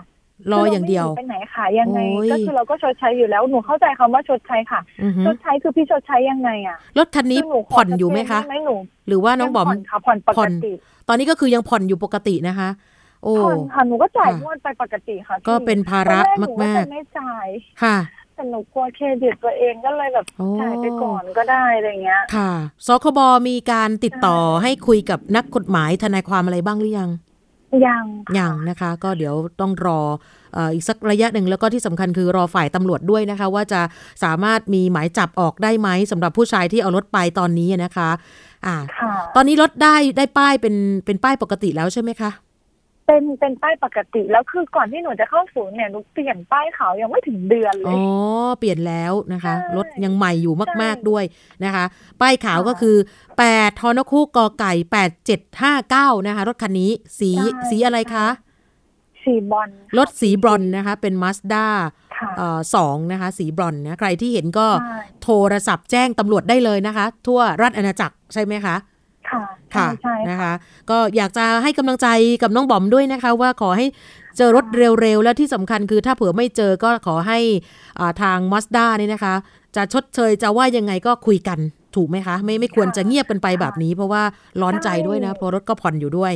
[0.52, 8.76] รออย่างเดียวคืรไม่หนีไปไหนค่ะยังไงโอ้ยก็คือเราก็ชดใช้อยู่แล้วหนูเข้าใจคำว่าชดใช้ค่ะอือฮึชดใช้คือพี่ชดใช้ยังไงอะรถคันนี้คือหนูขผ่อนอยู่ไหมคะชัดเจนได้ไหมหนู
[9.08, 10.72] หรือว่าน้องบอมผ่อนค่ะผ่อนปกติ
[11.08, 12.68] ตอนนี้ก็คือยังผ่อนอยู่ปกตินะคะ
[13.22, 17.46] โอ้ผ่อนค่ะหนูก็จ่ายค่ะงวดไปปกติค่ะพี่ก็เป็นภาระตอนแหนูว่มากๆจะไม่จ่าย
[17.82, 17.96] ค่ะ
[18.42, 22.52] แต่หนูกลัวเครดิตตัวเองก็เลยแบบโอ้จ่ายไปก่อนก็ได้อะไรเงี้ย ค่ะ
[22.86, 23.18] สคบ
[23.48, 27.10] มีการติดต่อให้คุยกับนักกฎหมายทนายความอะไรบ้างหรือยัง
[27.86, 28.04] ยัง
[28.38, 30.00] ยังนะคะ ก็เดี๋ยวต้องรอ
[30.54, 33.80] เอ่ออีกสักระยะหนึ่งแล้วก็ที่สำคัญคือรอฝ่ายตำรวจด้วยนะคะ ว่าจะ
[34.24, 38.10] สามารถมีหมายจับออกได้ไหมสำหรับผู้ชายที่เอารถไปตอนนี้นะคะ
[38.66, 40.74] อ่าค่ะตอนนี้รถได้ได้ป้ายเป็น
[41.04, 42.30] เป็นป้ายปกติแล้วใช่ไหมคะ
[43.06, 47.98] เป็นเป็นป้ายปกติแล้วคือก่อนที่หนูจะเข้าศูนย์เนี่ยหนูเปลี่ยนป้ายขาวยังไม่ถึงเดือนเลอ๋อ
[48.50, 51.24] ยเปลี่ยนแล้วนะคะใช่รถยังใหม่อยู่มากใช่ๆด้วย
[51.64, 51.84] นะคะ
[52.20, 52.96] ป้ายขาวก็คือ
[53.38, 54.72] 8ทอนคูกอไก่
[55.50, 57.30] 8759นะคะรถคันนี้สี
[57.70, 58.28] สีอะไรคะ
[59.24, 61.66] สีบอลรถสีบรอนซ์นะคะ เป็นมาสด้า
[62.16, 68.76] ค่ะสองนะคะ สีบรอนซ์นะใครที่เห็นก็ใช่โทรศัพท์แจ้งตำรวจได้เลยนะคะ ทั่วราชอาณาจักรใช่ไหมคะ
[69.32, 70.52] ค่ะค่ะใช่ใช่นะคะ
[70.90, 72.08] ก็อยากจะให้กำลังใจ
[72.42, 73.86] กับน้องบอมด้วยนะคะ ว่าขอให้
[74.36, 77.38] เจอรถเร็วๆ แล้วที่สำคัญคือถ้าเผื่อไม่เจอก็ขอให้
[77.98, 79.34] อ่าทางมาสด้านี่นะคะ
[79.76, 81.58] จะชดเชยจะว่ายังไงก็คุยกัน
[81.96, 84.22] ถูกไหมคะ ไม่ไม่ควรจะเงียบกันไปแบบนี้ เพราะว่า
[84.60, 86.32] ร้อนใจด้วยนะเพราะรถก็ผ่อนอยู่ด้วย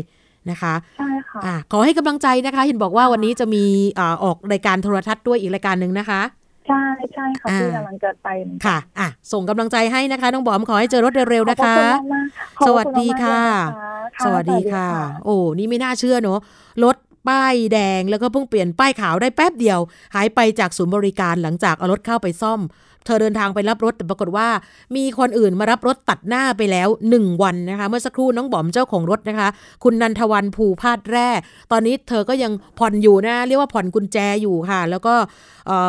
[0.51, 3.64] นะคะใช่ค่ะอ่าขอให้กำลังใจนะคะ เห็นบอกว่าวันนี้จะมี
[3.99, 6.20] อ่าออกรายการโทรทัศน์ด้วยอีกรายการหนึ่งนะคะ
[6.67, 6.83] ใช่
[7.14, 14.89] ใช่ค่ะอ่าที่กำลังจะไปเหมือนกันค่ะ อะ ส่งกำลังใจให้นะคะ น้องบอมขอให้เจอรถเร็วๆนะคะขอบคุณมากๆขอบสคุณวัสดีค่ะมากๆเลยนะคะสวัสดีค่ะ
[15.25, 16.41] โอ้นี่ไม่น่าเชื่อเนอะ
[16.85, 16.97] รถ
[17.29, 19.81] ป้ายแดงแล้วก็เพิ่งเปลี่ยนป้ายขาวได้แป๊บเดียว
[20.14, 22.61] หายไปจากศูนย์บริการหลังจากเอารถเข้าไปซ่อม
[23.07, 24.48] เธอเดินทางไปรับรถแต่ปรากฏว่า
[24.96, 29.48] มีคนอื่นมารับรถตัดหน้าไปแล้ว 1 วันนะคะ เมื่อสักครู่น้องบอมเจ้าของรถนะคะ
[29.84, 31.28] คุณนันทวันภูพาดแร่
[31.72, 35.14] ตอนนี้เธอก็ยังผ่อนอยู่นะ เรียกว่าผ่อนกุญแจอยู่ค่ะ แล้วก็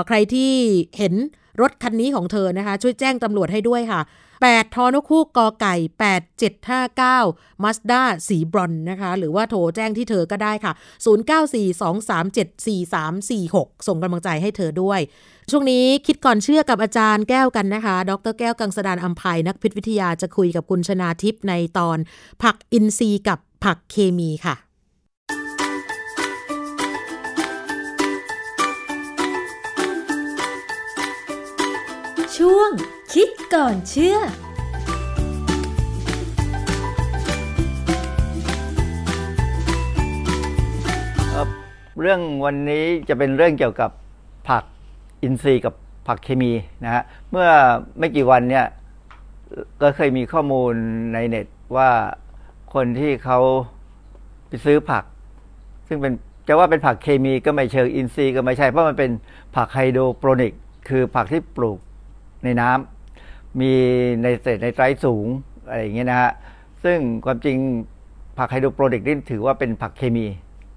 [0.07, 0.51] ใครที่
[0.97, 1.13] เห็น
[1.61, 4.01] รถคันนี้ของเธอนะคะ ช่วยแจ้งตำรวจให้ด้วยค่ะ
[4.39, 5.75] 8ทอนคู่กอไก่
[7.09, 10.73] 8759มาสด้าสีบรอนนะคะ หรือว่าโทรแจ้งที่เธอก็ได้ค่ะ
[11.05, 14.99] 0942374346 ส่งกำลังใจให้เธอด้วย
[15.51, 21.97] ช่วงนี้คิดก่อนเชื่อกับอาจารย์แก้วกันนะคะ ดรแก้วกังสดานอัมภัยนักพิษวิทยาจะคุยกับคุณชนาทิพย์ในตอน
[22.43, 24.55] ผักอินทรีย์กับผักเคมีค่ะ
[32.37, 32.71] ช่วง
[33.13, 34.17] คิดก่อนเชื่อ
[42.01, 43.91] เรื่องวันนี้จะเป็นเรื่องเกี่ยวกับ
[44.49, 44.63] ผัก
[45.23, 45.73] อินทรีย์กับ
[46.07, 46.51] ผักเคมี
[46.83, 47.47] นะฮะเมื่อ
[47.99, 48.65] ไม่กี่วันเนี่ย
[49.81, 50.73] ก็เคยมีข้อมูล
[51.13, 51.47] ในเน็ต
[51.77, 51.89] ว่า
[52.73, 53.39] คนที่เขา
[54.47, 55.03] ไปซื้อผัก
[55.87, 56.13] ซึ่งเป็น
[56.47, 59.11] จะว่าเป็นผักเคมีก็ไม่เชิงอินทรีย์ก็ไม่ใช่ เพราะมันเป็น
[59.55, 60.53] ผักไฮโดรโปรนิก
[60.89, 61.79] คือผักที่ปลูก
[62.43, 63.71] ในน้ำมี
[64.23, 65.27] ในเศษในไตรสูง
[65.67, 66.31] อะไรอย่างเงี้ยนะฮะ
[66.83, 67.57] ซึ่งความจริง
[68.37, 70.25] ผักไฮโดรโปรนิกนี่ถือว่าเป็นผักเคมี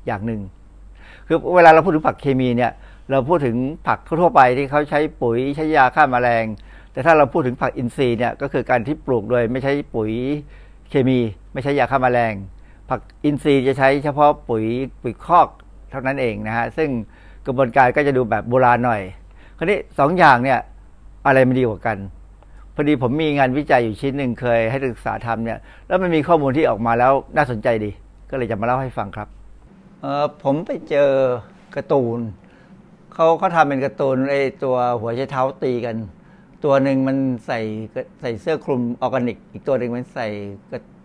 [0.07, 0.41] อย่างหนึ่ง
[1.27, 2.73] คือเวลาเราพูดถึงผักเคมีเนี่ย
[3.11, 6.45] เราพูดถึงผักทั่วไปที่เขาใช้ปุ๋ยใช้ยาฆ่ามาแมลง
[6.93, 10.11] แต่ถ้าเราพูดถึงผักอินทรีย์เนี่ยก็คือการที่ปลูกโดยไม่ใช้ปุ๋ย
[10.91, 11.19] เคมี
[11.53, 12.35] ไม่ใช้ยาฆ่ามาแมลง
[12.89, 14.65] ผักอินทรีย์จะใช้เฉพาะปุ๋ย
[15.03, 15.49] ปุ๋ยคอก
[15.91, 16.89] เท่านั้นเองนะฮะซึ่ง
[17.47, 19.03] กระบวนการก็จะดูแบบโบราณหน่อย
[19.57, 20.59] คราวนี้สองอย่างเนี่ย
[21.27, 21.99] อะไรมันดีกว่ากัน
[22.75, 27.91] พอดีผมมีงานวิจัยอยู่ชิ้นหนึ่งเคยให้ศึกษาทำเนี่ยแล้วมันมีข้อมูลที่ออกมาแล้วน่าสนใจดี
[28.31, 29.29] ก็เลยจะมาเล่าให้ฟังครับ
[30.43, 31.11] ผมไปเจอ
[31.75, 32.19] การ์ตูน
[33.23, 35.97] เขาเขาทำเป็นการ์ตูนไอตัวหัวใช้เท้าตีกัน
[36.65, 37.17] ตัวหนึ่งมัน
[37.47, 37.61] ใส่
[38.21, 40.29] ใส่เสื้อคลุมออร์แกนิก อีกตัวหนึ่งมันใส่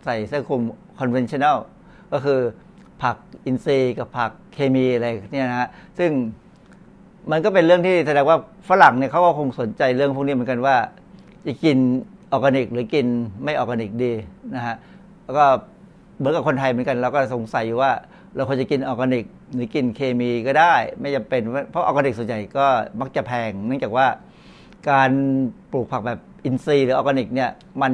[0.06, 0.62] ใส่เสื้อคลุม
[1.00, 1.58] conventional
[2.12, 2.40] ก็คือ
[3.04, 6.12] ผักอินทรีย์กับผักเคมีอะไรเนี่ยนะฮะซึ่ง
[7.32, 8.38] มันก็เป็นเรื่องที่แสดงว่า
[8.70, 10.76] ฝรั่งเนี่ยเขาก็คงสนใจเรื่องพวกนี้เหมือนกันว่า
[11.46, 11.78] จะกิน
[12.32, 13.06] ออร์แกนิก หรือกิน
[13.44, 14.14] ไม่ออร์แกนิกดี
[14.56, 14.76] นะฮะ
[15.24, 15.46] แล้วก็
[16.18, 17.92] เหมือนกับคนไทยเหมือนกันเราก็สงสัยว่า
[18.36, 22.66] เราควรจะกินออร์แกนิก หรือกินเคมีก็ได้ ไม่จำเป็นเพราะออร์แกนิกส่วนใหญ่ก็
[23.00, 24.08] มักจะแพง เนื่องจากว่า
[24.90, 25.12] การ
[25.72, 27.94] ปลูกผักแบบอินทรีย์หรือออร์แกนิกเนี่ยมัน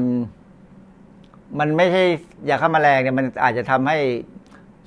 [1.59, 2.03] มันไม่ใช้
[2.49, 3.97] ยาฆ่าแมลงเนี่ยมันอาจจะทำให้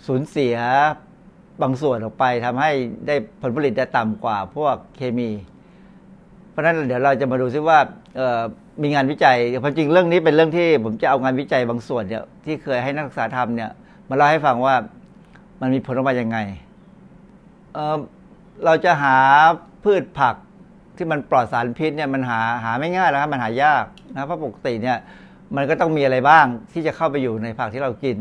[0.07, 0.57] สูญเสีย
[1.63, 2.71] บางส่วนออกไปทำให้
[3.07, 5.31] ได้ผลผลิตได้ต่ำกว่าพวกเคมี
[6.51, 7.79] เพราะฉะนั้นเดี๋ยวเราจะมาดูซิว่า
[8.83, 13.71] มีงานวิจัยความจริงเรื่องนี้เป็นเรื่องที่ผมจะเอางานวิจัยบางส่วนเนี่ยที่เคยให้นักศึกษาทำเนี่ย
[14.09, 14.75] มาเล่าให้ฟังว่า
[15.61, 16.39] มันมีผลออกมายังไง
[17.75, 19.17] เเราจะหา
[19.85, 20.35] พืชผัก
[20.97, 23.85] ที่มันปลอดสารพิษเนี่ยมันหาหาไม่ง่ายแล้วครับมันหายาก
[24.15, 24.99] นะเพราะปกติเนี่ย
[25.57, 28.19] มันก็ต้องมีอะไรบ้างที่จะเข้าไปอยู่ในผักที่เรากิน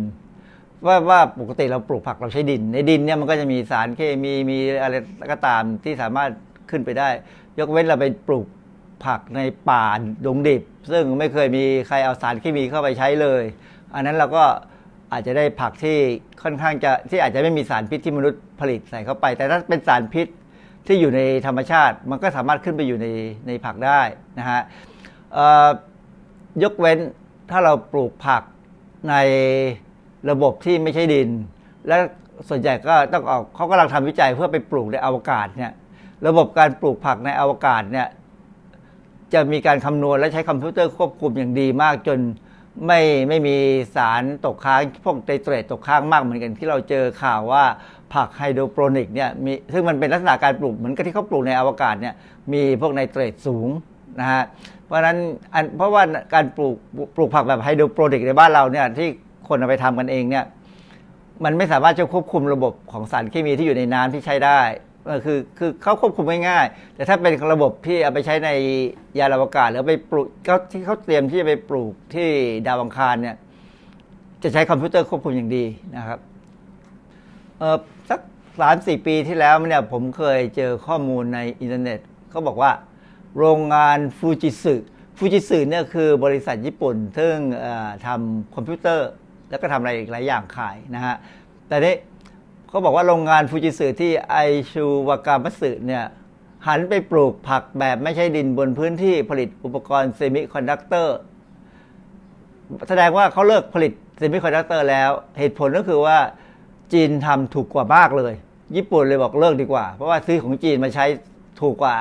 [0.85, 4.93] ว่าว่าปกติเราปลูกผักเราใช้ดิน ในดินเนี่ยมันก็จะมีสารเคมีมีอะไร
[5.31, 6.31] ก็ตามที่สามารถ
[6.69, 7.09] ขึ้นไปได้
[7.59, 8.47] ยกเว้นเราไปปลูก
[9.05, 9.85] ผักในป่า
[10.25, 13.43] ดงดิบ ซึ่งไม่เคยมีใครเอาสารเคมีเข้าไปใช้เลย
[13.95, 14.43] อันนั้นเราก็
[15.13, 15.97] อาจจะได้ผักที่
[16.43, 20.27] ค่อนข้างจะที่อาจจะไม่มีสารพิษที่มนุษย์ผลิตใส่เข้าไป แต่ถ้าเป็นสารพิษ
[20.87, 23.07] ที่อยู่ในธรรมชาติ มันก็สามารถขึ้นไปอยู่ใน
[23.47, 24.01] ในผักได้
[24.39, 24.61] นะฮะ
[26.63, 26.99] ยกเว้น
[27.51, 28.43] ถ้าเราปลูกผัก
[29.09, 29.15] ใน
[30.29, 31.29] ระบบที่ไม่ใช่ดิน
[31.87, 31.97] และ
[32.49, 35.71] ส่วนใหญ่ก็ต้องออกเขากำลังทำวิจัยเพื่อไปปลูกในอวกาศเนี่ย
[36.27, 38.07] ระบบการปลูกผักในอวกาศเนี่ย
[39.33, 42.19] จะมีการคำนวณและใช้คอมพิวเตอร์ควบคุมอย่างดีมากจน
[42.85, 43.55] ไม่ไม่มี
[43.95, 47.63] สารตกค้างพวกไตเตรตตกค้างมากเหมือนกันที่เราเจอข่าวว่า
[48.13, 52.13] ผักไฮโดรโปรนิกเนี่ยมีซึ่งมันเป็นลักษณะการปลูกเหมือนกับที่เขาปลูกในอวกาศเนี่ย
[52.53, 53.69] มีพวกไนเตรตสูง
[54.19, 54.43] นะฮะ
[54.85, 55.17] เพราะฉะนั้น
[55.77, 56.03] เพราะว่า
[56.33, 56.77] การปลูก
[57.15, 59.09] ปลูกผักแบบไฮโดรโปรนิกในบ้านเราเนี่ยที่
[59.47, 60.45] คนเอาไปทำกันเองเนี่ย
[61.43, 64.59] มันไม่สามารถจะควบคุมระบบของสารเคมีที่อยู่ในน้ำที่ใช้ได้
[65.25, 68.49] คือคือเขาควบคุมง่ายๆแต่ถ้าเป็นระบบที่เอาไปใช้ใน
[69.19, 72.29] ยานอวกาศหรือไปปลูกเขาที่เขาเตรียมที่จะไปปลูกที่
[72.67, 73.35] ดาวอังคารเนี่ย
[74.43, 76.19] จะใช้คอมพิวเตอร์ควบคุมอย่างดีนะครับ
[77.59, 77.77] เออ
[78.09, 78.19] สัก
[78.59, 81.99] สามสี่ปีที่แล้วเนี่ยผมเคยเจอข้อมูลในอินเทอร์เน็ต
[82.29, 82.71] เขาบอกว่า
[83.37, 84.75] โรงงานฟูจิสึ
[85.17, 87.35] ฟูจิสึเนี่ยคือบริษัทญี่ปุ่น ซึ่ง
[88.05, 89.09] ทำคอมพิวเตอร์
[89.49, 91.15] แล้วก็ทำอะไรอีกหลายอย่างขายนะฮะ
[91.67, 91.95] แต่นี้
[92.73, 94.37] เขาบอกว่าโรงงานฟูจิสึที่ไอ
[94.71, 96.05] ไอซุวากามัตสึเนี่ย
[96.67, 101.17] หันไปปลูกผักแบบไม่ใช้ดินบนพื้นที่ผลิตอุปกรณ์เซมิคอนดักเตอร์
[102.89, 106.17] แสดงว่าเขาเลิกผลิตเซมิคอนดักเตอร์แล้ว เหตุผลก็คือว่า
[106.93, 108.33] จีนทำถูกกว่ามากเลย
[108.75, 111.05] ญี่ปุ่นเลยบอกเลิกดีกว่า เพราะว่าซื้อของจีนมาใช้
[111.61, 111.95] ถูกกว่า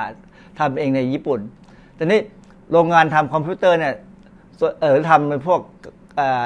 [0.58, 1.40] ทำเองในญี่ปุ่น
[1.96, 2.20] ทีนี้
[2.72, 3.94] โรงงานทำคอมพิวเตอร์เนี่ย
[4.80, 5.60] เออทำเป็นพวก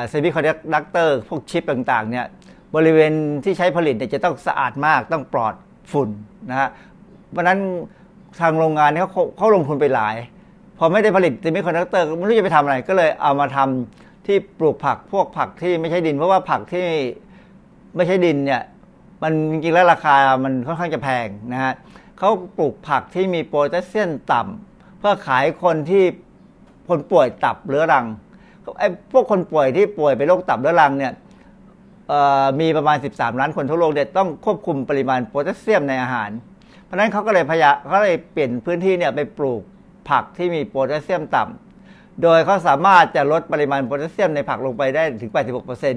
[0.08, 2.26] เซมิคอนดักเตอร์พวกชิปต่างๆเนี่ย
[2.74, 3.12] บริเวณ
[3.44, 5.54] ที่ใช้ผลิตเนี่ยจะต้องสะอาดมากต้องปลอด
[5.92, 6.08] ฝุ่น
[6.50, 6.68] นะฮะ
[7.30, 7.58] เพราะนั้น
[8.40, 10.16] ทางโรงงานเขาเขาลงทุนไปหลาย
[10.78, 16.86] พอไม่ได้ผลิตเซมิคอนดักเตอร์ไม่รู้จะไปทำอะไร ก็เลยเอามาทำที่ปลูกผักพวกผักที่ไม่ใช้ดิน เพราะว่าผักที่
[17.96, 18.62] ไม่ใช้ดินเนี่ย
[19.22, 21.74] มันจริงๆแล้วราคามันค่อนข้างจะแพงนะฮะ
[22.18, 26.04] เขาปลูกผักที่มีโพแทสเซียมต่ำเพื่อขายคนที่
[26.88, 28.06] คนป่วยตับเรื้อรัง
[28.78, 31.12] ไอ้พวกคนป่วยที่ป่วยเป็นโรคตับเรื้อรังเนี่ย
[32.60, 36.30] มีประมาณ 13 ล้านคนทั่วโลกเนี่ยต้องควบคุมปริมาณโพแทสเซียมในอาหาร
[36.84, 39.62] เพราะนั้นเขาก็เลยพยาเขาเลยเปลี่ยนพื้นที่เนี่ยไปปลูก
[40.08, 41.42] ผักที่มีโพแทสเซียมต่ำ
[42.22, 45.32] โดยเขาสามารถจะลดปริมาณโพแทสเซียมในผักลงไปได้ถึง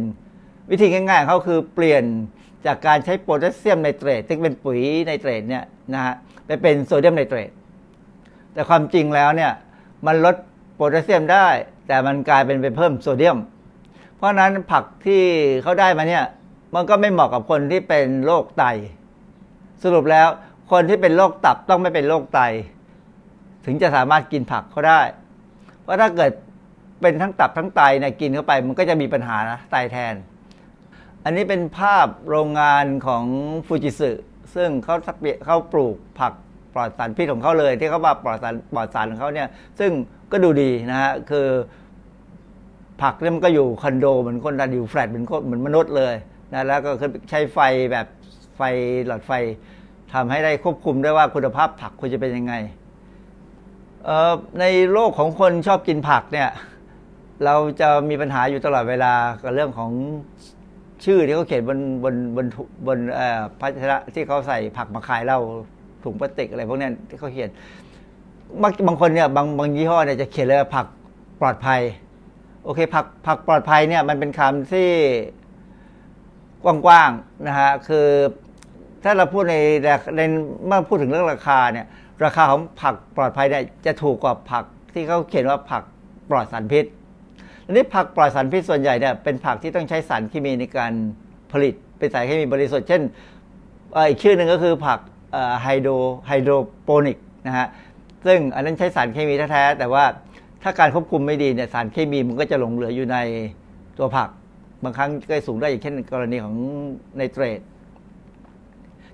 [0.01, 2.03] 86%วิธีง่ายๆเขาคือเปลี่ยน
[2.65, 7.51] จากการใช้โพแทสเซียมไนเตรตที่เป็นปุ๋ยไนเตรตเนี่ยนะฮะไปเป็นโซเดียมไนเตรต
[8.53, 9.51] แต่ความจริงแล้วเนี่ย
[10.05, 10.35] มันลด
[10.75, 11.47] โพแทสเซียมได้
[11.87, 13.37] แต่มันกลายเป็นไปเพิ่มโซเดียม
[14.19, 15.23] เพราะนั้นผักที่
[15.63, 16.25] เขาได้มาเนี่ย
[16.75, 18.63] มันก็ไม่เหมาะกับคนที่เป็นโรคไต
[19.83, 20.27] สรุปแล้ว
[20.71, 22.39] คนที่เป็นโรคตับต้องไม่เป็นโรคไต
[23.65, 25.01] ถึงจะสามารถกินผักเขาได้
[25.81, 26.31] เพราะถ้าเกิด
[27.01, 30.13] เป็นทั้งตับทั้งไตเนี่ยกินเข้าไป มันก็จะมีปัญหานะไตแทน
[31.23, 33.23] อันนี้เป็นภาพโรงงานของ
[33.67, 34.11] ฟูจิสึ
[34.55, 34.95] ซึ่งเขา
[35.45, 36.33] เขาปลูกผัก
[36.73, 39.47] ปลอดสารพิษของเขาเลย ที่เขาว่าปลอดสารปลอดสารของเขาเนี่ย
[39.79, 39.91] ซึ่ง
[40.31, 41.47] ก็ดูดีนะฮะคือ
[43.01, 46.15] ผักเนี่ยมันก็อยู่คอนโดเหมือนคนดันอยู่แฟลตเหมือนคนเหมือนมนุษย์เลย
[46.53, 46.91] นะแล้วก็
[47.29, 47.59] ใช้ไฟ
[47.91, 48.05] แบบ
[48.57, 48.61] ไฟ
[49.07, 49.31] หลอดไฟ
[50.13, 52.53] ทำให้ได้ควบคุมได้ว่าคุณภาพผักควรจะเป็นยังไง
[54.59, 56.49] ในโลกของคนชอบกินผักเนี่ย
[57.45, 59.91] เราจะมีปัญหาอยู่ตลอดเวลากับเรื่องของ
[61.05, 62.47] ชื่อที่เขาเขียนบนบนบน
[62.87, 62.97] บน
[63.59, 65.37] ภาชนะที่เขาใส่ผักมาขายเรา
[66.03, 67.49] ถุงพลาสติกอะไรพวกนี้ที่เขาเขียน
[68.87, 70.85] บางคนเนี่ยบางบางยี่ห้อเนี่ยจะเขียนเลยผัก
[71.41, 71.81] ปลอดภัย
[72.63, 74.89] โอเคผักผักปลอดภัยเนี่ยมันเป็นคำที่
[76.63, 78.07] กว้างๆนะฮะคือ
[79.03, 79.55] ถ้าเราพูดใน
[80.17, 80.21] ใน
[80.65, 81.87] เมื่อพูดถึงเรื่องราคาเนี่ย
[82.25, 85.83] ราคาของผักปลอดภัยเนี่ยจะถูกกว่าผักที่เขาเขียนว่าผัก
[86.29, 86.85] ปลอดสารพิษ
[87.65, 90.93] อันนี้ผักปลอดสารพิษส่วนใหญ่เนี่ยเป็นผักที่ต้องใช้สารเคมีในการ
[91.51, 93.01] ผลิตเป็นสารเคมีบริสุทธิ์เช่น
[93.95, 94.99] อีกชื่อหนึ่งก็คือผัก
[95.61, 95.91] ไฮโดร
[96.27, 96.51] ไฮโดร
[96.83, 97.67] โปนิกนะฮะ
[98.25, 100.03] ซึ่งอันนั้นใช้สารเคมีแท้ๆแต่ว่า
[100.63, 103.17] ถ้าการควบคุมไม่ดีเนี่ยสารเคมีมันก็จะหลงเหลืออยู่ใน
[103.97, 104.29] ตัวผัก
[104.83, 106.55] บางครั้งก็สูงได้อย่างเช่นกรณีของ
[107.17, 107.59] ในเตรด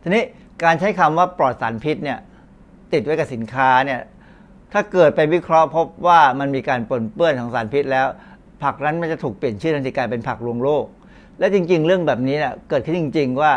[0.02, 0.24] ทีนี้
[0.64, 2.20] การใช้คำว่าปลอดสารพิษเนี่ย
[2.94, 4.00] ติดไว้กับสินค้าเนี่ย
[4.74, 8.08] ถ้าเกิดไปวิเคราะห์พบว่ามันมีการปนเปื้อนของสารพิษแล้ว
[8.64, 10.86] ผักนั้นมันจะถูกเปลี่ยนชื่อทันทีกลายเป็นผักลวงโลก
[11.40, 13.54] และจริง ๆ เรื่องแบบนี้เนี่ยเกิดขึ้นจริง ๆ ว่า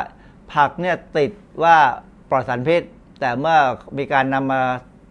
[0.54, 1.30] ผักเนี่ยติด
[1.62, 1.76] ว่า
[2.30, 2.82] ปลอดสารพิษ
[3.20, 3.56] แต่เมื่อ
[3.98, 4.60] มีการนำมา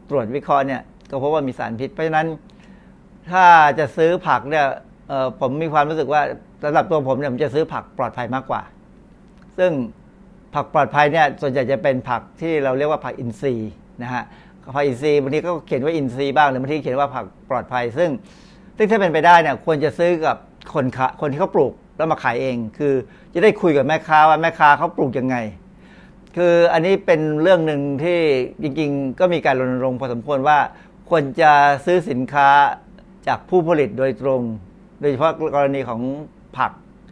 [0.09, 2.27] ตรวจวิเคราะห์เนี่ยก็พบว่ามีสารพิษ เพราะฉะนั้น
[3.31, 3.45] ถ้า
[3.79, 4.65] จะซื้อผักเนี่ย
[5.39, 6.21] ผมมีความรู้สึกว่า
[6.63, 8.61] สำหรับตัวผมเนี่ยผมจะซื้อผักปลอดภัยมากกว่า
[9.57, 9.71] ซึ่ง
[10.53, 13.71] ผักปลอดภัยเนี่ยส่วนใหญ่จะเป็นผักที่เราเรียกว่าผักอินทรีย์
[14.01, 14.23] นะฮะ
[14.75, 18.09] ผักอินทรีย์บางทีก็เขียนว่าอินทรีย์บ้างหรือบางทีเขียนว่าผักปลอดภัย ซึ่ง
[18.77, 20.37] ซึ่งถ้าเป็นไปได้เนี่ยควรจะซื้อกับ
[20.73, 20.85] คน
[21.21, 22.93] คนที่เขาปลูกแล้วมาขายเอง คือ
[23.33, 25.35] จะได้คุยกับแม่ค้าว่าแม่ค้าเขาปลูกยังไง
[26.35, 28.19] คืออันนี้เป็นเรื่องหนึ่งที่
[28.61, 30.57] จริงๆ ก็มีการรณรงค์พอสมควรว่า
[31.09, 31.51] ควรจะ
[31.85, 32.49] ซื้อสินค้า
[33.27, 34.41] จากผู้ผลิตโดยตรง
[34.99, 36.01] โดยเฉพาะกรณีของ
[36.57, 36.71] ผัก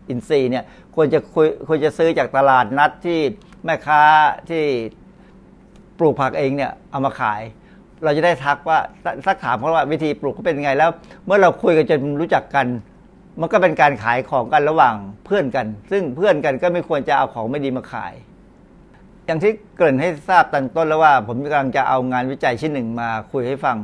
[0.09, 0.63] อินทรีย์เนี่ย
[0.95, 1.19] ควรจะ
[1.67, 3.19] ควรจะซื้อจากตลาดนัดที่
[3.65, 4.01] แม่ค้า
[4.49, 4.63] ที่
[5.99, 7.41] ปลูกผักเองเนี่ยเอามาขาย
[8.03, 8.79] เราจะได้ทักว่า
[9.25, 10.89] สักถามเขาว่าวิธีปลูกเขาเป็นไงแล้ว
[11.25, 12.67] เมื่อเราคุยกันจนรู้จักกัน
[13.39, 14.95] มันก็เป็นการขายของกันระหว่าง
[15.25, 18.13] เพื่อนกัน ซึ่งเพื่อนกันก็ไม่ควรจะเอาของไม่ดีมาขาย
[19.25, 23.77] อย่างที่เกริ่นให้ทราบตั้งต้นแล้วว่า ผมกำลังจะเอางานวิจัยชิ้นหนึ่งมาคุยให้ฟัง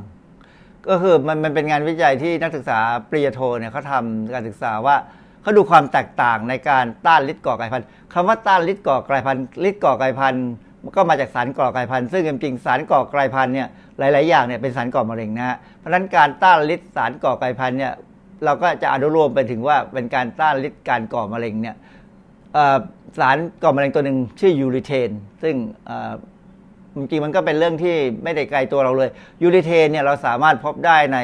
[0.90, 2.80] ก็คือมันมันเป็นงานวิจัยที่นักศึกษา
[3.10, 4.96] ปริญญาโทเนี่ยเขาทำการศึกษาว่า
[5.42, 10.46] เขาดูความแตกต่างในการต้านฤทธิ์ก่อไกลพันธุ์คำว่าต้านฤทธิ์ก่อไกลพันธุ์ฤทธิ์ก่อไกลพันธุ์
[10.96, 13.68] ก็มาจากสารก่อไกลพันธุ์ซึ่งจริงๆสารก่อไกลพันธุ์เนี่ย
[14.00, 17.94] หลาย ๆ อย่างเนี่ยเป็นสารก่อมะเร็งนะฮะเพราะฉะนั้นการต้านฤทธิ์สารก่อไกลพันธุ์เนี่ย
[18.46, 21.76] เราก็จะอนุโลมไปถึงว่าเป็นการต้านฤทธิ์การก่อมะเร็งเนี่ย
[23.20, 25.12] สารก่อมะเร็งตัวหนึ่งชื่อยูริเทน
[25.44, 25.56] ซึ่ง
[26.96, 29.10] จริงมันก็เป็นเรื่องที่ไม่ได้ไกลตัวเราเลย
[29.42, 31.20] ยูริเทนเนี่ยเราสามารถพบได้ใน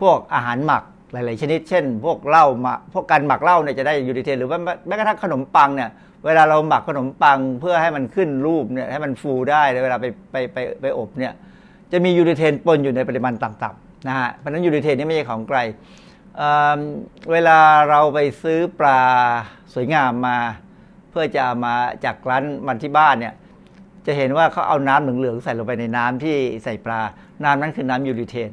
[0.00, 0.82] พวกอาหารหมัก
[1.12, 5.90] หลาย ๆ ชนิด เช่น พวกเหล้ามาพวกการหมักเหล้าเนี่ยจะได้ยูริเทนหรือว่าแม้กระทั่งขนมปังเนี่ย
[6.26, 11.32] เวลาเราหมักขนมปังเพื่อให้มันขึ้นรูปเนี่ยให้มันฟูได้เวลาไปไปไปไปอบเนี่ย
[11.92, 15.58] จะมียูริเทนปนอยู่ในปริมาณต่ำๆนะฮะเพราะนั้นยูริเทนนี่ไม่ใช่ของไกล
[17.32, 17.58] เวลา
[17.90, 19.00] เราไปซื้อปลา
[19.74, 20.38] สวยงามมา
[21.10, 21.74] เพื่อจะมา
[22.04, 23.34] จากร้านมันที่บ้านเนี่ย
[24.06, 27.00] จะเห็นว่าเขาเอาน้ำเหลืองๆใส่ลงไปในน้ำที่ใส่ปลา
[27.44, 28.50] น้ำนั้นคือน้ำยูริเทน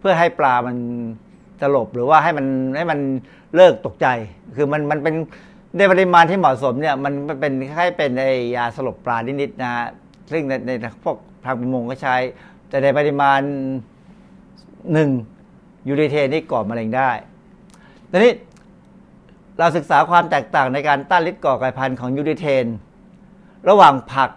[0.00, 0.76] เพื่อให้ปลามัน
[1.60, 2.98] สลบหรือว่าให้มันให้มัน
[3.56, 4.06] เลิกตกใจ
[4.56, 5.14] คือมันมันเป็น
[5.76, 8.26] ในปริมาณที่เหมาะสมเนี่ยมันเป็นคล้ายเป็นไอ
[8.56, 9.86] ยาสลบปลานิดๆนะฮะ
[10.30, 10.70] ซึ่งในใน
[11.04, 12.16] พวกทางประมงก็ใช้
[12.68, 13.40] แต่ในปริมาณ
[14.92, 15.10] หนึ่ง
[15.88, 17.10] ยูริเทนนี่ก่อมะเร็งได้
[18.10, 18.32] ทีนี้
[19.58, 22.66] เราศึกษาความแตกต่างในการต้านฤทธิ์ก่อไกลพันธุ์ของยูริเทน
[23.68, 24.30] ระหว่างผัก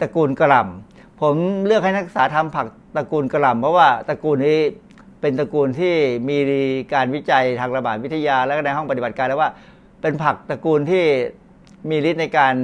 [0.00, 1.34] ตระกูลกระหล่ำผม
[1.66, 4.58] เลือกให้นักศึกษาทำผักตระกูลกระหล่ำเพราะว่าตระกูลนี้
[5.20, 5.94] เป็นตระกูลที่
[6.28, 6.38] มี
[6.94, 9.50] การวิจัยทางระบาดวิทยา และในห้องปฏิบัติการแล้วว่า
[10.02, 11.04] เป็นผักตระกูลที่
[11.90, 12.54] มีฤทธิ์ในการ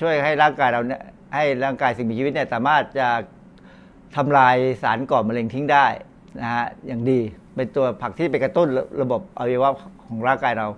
[0.00, 1.02] ช่วยให้ร่างกายเราเนี่ย
[1.34, 3.08] ให้ร่างกายสิ่งมีชีวิตเนี่ยสามารถจะ
[4.16, 5.86] ทำลายสารก่อมะเร็งทิ้งได้
[6.40, 7.18] นะฮะอย่างดี
[7.56, 8.68] เป็นตัวผักที่ไปกระตุ้น
[9.02, 9.70] ระบบอวัยวะ
[10.04, 10.68] ของร่างกายเรา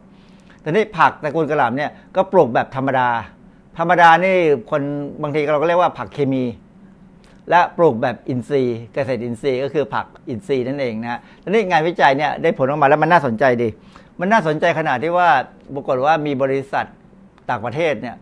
[0.60, 3.08] แต่นี่ผักตระกูลกระหล่ำเนี่ยก็ปลูกแบบธรรมดา
[3.78, 4.36] ธรรมดานี่
[4.70, 4.82] คน
[5.22, 6.44] บางทีเราก็เรียกว่าผักเคมี
[7.50, 13.68] และปลูกแบบอินทรีย์ เกษตรอินทรีย์ก็คือผักอินทรีย์นั่นเองนะทีนี้งานวิจัยเนี่ยได้ผลออกมาแล้วมันน่าสนใจดี
[14.20, 15.28] มันน่าสนใจขนาดที่ว่า
[15.74, 16.86] ปรากฏว่ามีบริษัท
[17.50, 18.16] ต่างประเทศเนี่ย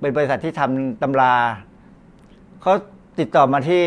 [0.00, 1.34] เป็นบริษัทที่ทำตำรา
[2.62, 2.72] เขา
[3.18, 3.84] ติดต่อมาที่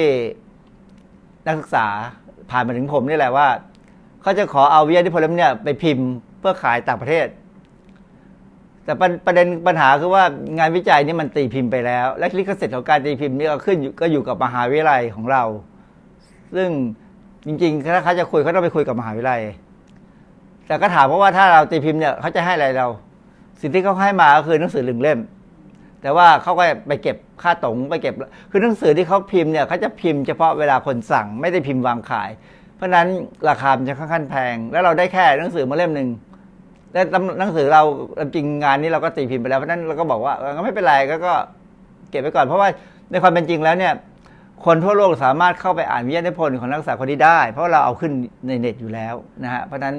[1.45, 1.85] นักศึกษา
[2.51, 3.47] ผ่านมาถึงผมนี่แหละว่า
[4.21, 6.07] เขาจะขอเอาวิทยานิพนธ์เนี่ยไปพิมพ์
[6.39, 7.25] เพื่อขายต่างประเทศ
[8.87, 10.23] แต่ประเด็นปัญหาคือว่า
[10.57, 15.43] งานวิจัยนี่มันตีพิมพ์ไปแล้ว และลิขสิทธิ์ของการตีพิมพ์นี่ก็ขึ้นก็อยู่กับมหาวิทยาลัยของเรา
[16.55, 16.69] ซึ่ง
[17.45, 19.41] จริงๆถ้าเขาจะคุยเขาต้องไปคุยกับมหาวิทยาลัย
[20.67, 22.87] แต่ก็ถามเพราะว่าถ้าเราตีพิมพ์เนี่ยเขาจะให้อะไรเรา
[23.61, 25.19] สิ่งที่เขาให้มาก็คือหนังสือหนึ่งเล่ม
[26.01, 28.13] แต่ว่าเขาก็ไปเก็บค่าตงไปเก็บ
[28.51, 32.29] คือหนังสือที่เขาพิมพ์เนี่ยเขาจะพิมพ์เฉพาะเวลาคนสั่งไม่ได้พิมพ์วางขาย
[32.75, 33.07] เพราะนั้น
[33.49, 36.09] ราคาจะค่อนข้างแพง แล้วเราได้แค่หนังสือมาเล่มหนึ่ง
[36.91, 37.01] แต่
[37.39, 37.83] หนังสือเรา
[38.35, 41.33] จริงงานนี้เราก็ตีพิมพ์ไปแล้วเพราะนั้นเราก็บอกว่าก็ไม่เป็นไรก็ก็
[42.09, 42.67] เก็บไว้ก่อนเพราะว่า
[43.11, 43.93] ในความเป็นจริงแล้วเนี่ย
[44.65, 48.11] คนทั่วโลกสามารถเข้าไปอ่านวิทยานิพนธ์ของนักศึกษาคนนี้ได้ เพราะเราเอาขึ้น
[48.47, 49.95] ในเน็ตอยู่แล้วนะฮะเพราะนั้น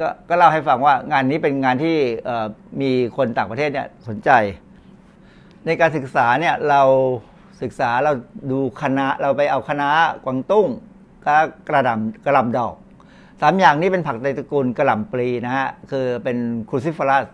[0.00, 1.96] ก็ก็เล่าให้ฟังว่างานนี้เป็นงานที่
[2.80, 4.30] มีคนต่างประเทศเนี่ยสนใจ
[5.66, 6.82] ในการศึกษาเนี่ยเรา
[7.62, 8.12] ศึกษาเรา
[8.50, 9.88] ดูคณะเราไปเอาคณะ
[10.24, 10.68] กวางตุ้ง
[11.68, 12.74] กระดำกระลำดอก
[13.40, 16.36] สามอย่างนี้เป็นผักในตระกูลกระหล่ำปลีนะฮะ คือเป็น
[16.68, 17.24] ครูซิฟอรัส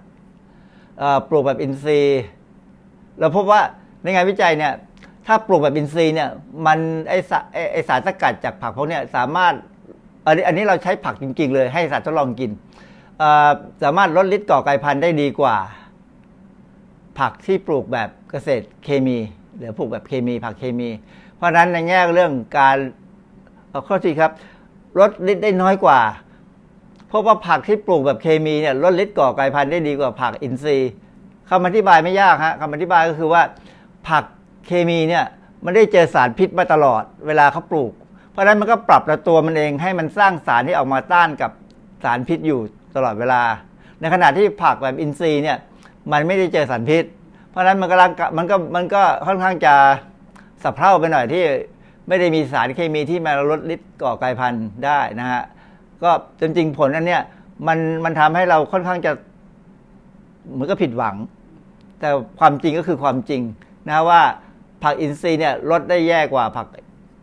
[1.28, 2.22] ปลูกแบบอินทรีย์
[3.18, 3.60] เราพบว่า
[4.02, 4.72] ในงานวิจัยเนี่ย
[5.26, 6.28] ถ้าปลูกแบบอินทรีย์เนี่ย
[6.66, 6.78] มัน
[7.08, 9.54] ไอสารไอสารสกัดจากผักพวกนี้สามารถ
[10.26, 12.50] อันนี้อันนี้เราใช้ผักจริง ๆ เลยให้สัตว์ทดลองกิน
[13.82, 15.56] สามารถลดฤทธิ์ก่อไก่พันธุ์ได้ดีกว่า
[17.18, 19.18] ผักที่ปลูกแบบเกษตรเคมี
[19.58, 20.88] หรือปลูกแบบเคมี ผักเคมี
[21.36, 22.76] เพราะฉะนั้นในแง่เรื่องการ
[23.86, 24.32] ข้อที่ครับ
[24.98, 26.00] ลดฤทธิ์ได้น้อยกว่า
[27.08, 30.90] เพราะว่าผักที่ปลูกแบบเคมีเนี่ยลดฤทธิ์ก่อไก่พันธุ์ได้ดีกว่าผักอินทรีย์
[31.50, 33.42] คำอธิบายไม่ยากฮะคำอธิบายก็คือว่า
[34.08, 34.24] ผัก
[34.66, 35.24] เคมีเนี่ย
[35.64, 37.92] มันได้เจอสารพิษมาตลอดเวลาเขาปลูก
[38.30, 41.50] เพราะฉะนั้นมันก็ปรับตัวมันเองให้มันสร้างสารที่ออกมาต้านกับ
[42.04, 42.60] สารพิษอยู่
[42.96, 43.42] ตลอดเวลา
[44.00, 45.58] ในขณะที่ผักแบบอินทรีย์เนี่ย
[46.12, 47.04] มันไม่ได้เจอสารพิษ
[47.50, 47.96] เพราะฉะนั้นมันก็
[48.36, 49.74] มันก็มันก็ค่อนข้างจะ
[50.62, 51.44] สับเพร่าไปหน่อยที่
[52.10, 55.42] ไม่ได้มีสารเคมีที่มาลดฤทธิ์ก่อไกลพันธุ์ได้นะฮะ
[56.02, 57.22] ก็จริงๆผลอันเนี้ย
[57.68, 59.12] มันมันทำให้เราค่อนข้างจะ
[60.52, 61.16] เหมือนกับผิดหวัง
[62.00, 62.08] แต่
[62.38, 63.42] ความจริงก็คือความจริง
[63.88, 64.22] นะว่า
[64.82, 66.66] ผักอินทรีย์เนี่ยลดได้แย่กว่าผัก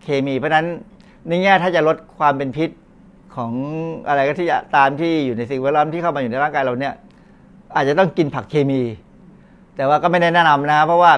[0.04, 0.66] เคมี เพราะนั้น
[1.28, 2.70] ในแง่ถ้าจะลดความเป็นพิษ
[3.36, 3.52] ของ
[4.08, 6.94] อะไรก็ที่ตามที่อยู่ในสิ่งแวดล้อมที่เข้ามาอยู่ในร่างกายเราเนี่ย
[7.76, 8.82] อาจจะต้องกินผักเคมี
[9.76, 11.12] แต่ว่าก็ไม่ได้แนะนำนะ เพราะว่า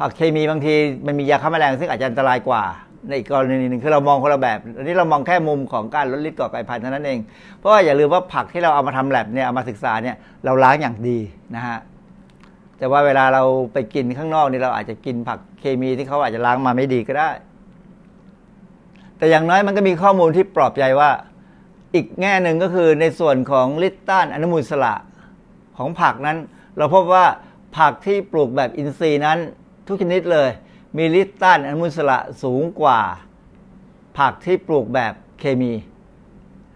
[0.00, 0.74] ผักเคมีบางที
[1.06, 2.62] มันมียาฆ่าแมลงซึ่งอาจจะอันตรายกว่า
[3.08, 7.18] ในอีกกรณีหนึ่งคือเรามองคนละแบบอันนี้เรามองแค่มุมของการลดฤทธิ์ก่อไก่พันธุ์เท่านั้นเอง
[7.58, 11.18] เพราะว่าอย่าลืมว่าผักที่เราเอามาทำแลบเนี่ยเอามาศึกษาเนี่ยเราล้างอย่างดี
[11.54, 11.78] นะฮะ
[12.78, 13.42] แต่ว่าเวลาเรา
[13.72, 17.30] ไปกินข้างนอกนี่เราอาจจะกินผักเคมีที่เขาอาจจะล้างมาไม่ดีก็ได้
[19.18, 21.10] แต่อย่างน้อยมันก็มีข้อมูลที่ปลอบใจว่า
[21.94, 24.94] อีกแง่หนึ่งก็คือในส่วนของลิตต้านอนุมูลสละ
[25.78, 26.38] ของผักนั้น
[26.76, 27.24] เราพบว่า
[27.78, 29.38] ผักที่ปลูกแบบอินทรีย์นั้น
[29.88, 30.48] ทุกชนิดเลย
[30.96, 33.00] มีฤทธิ์ต้านอนุมูลอิสระสูงกว่า
[34.18, 35.72] ผักที่ปลูกแบบเคมี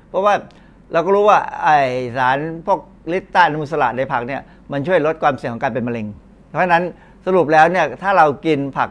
[0.09, 0.35] เพราะว่า
[0.93, 1.69] เราก็รู้ว่าไอ
[2.17, 2.81] สารพวก
[3.17, 4.43] ฤทธิ์ต้านอนุมูลอิสระในผักเนี่ย
[4.73, 6.07] มันช่วยลดความเสี่ยงของการเป็นมะเร็ง
[6.49, 6.85] เพราะฉะนั้น
[7.27, 8.91] สรุปแล้วเนี่ยถ้าเรากินผัก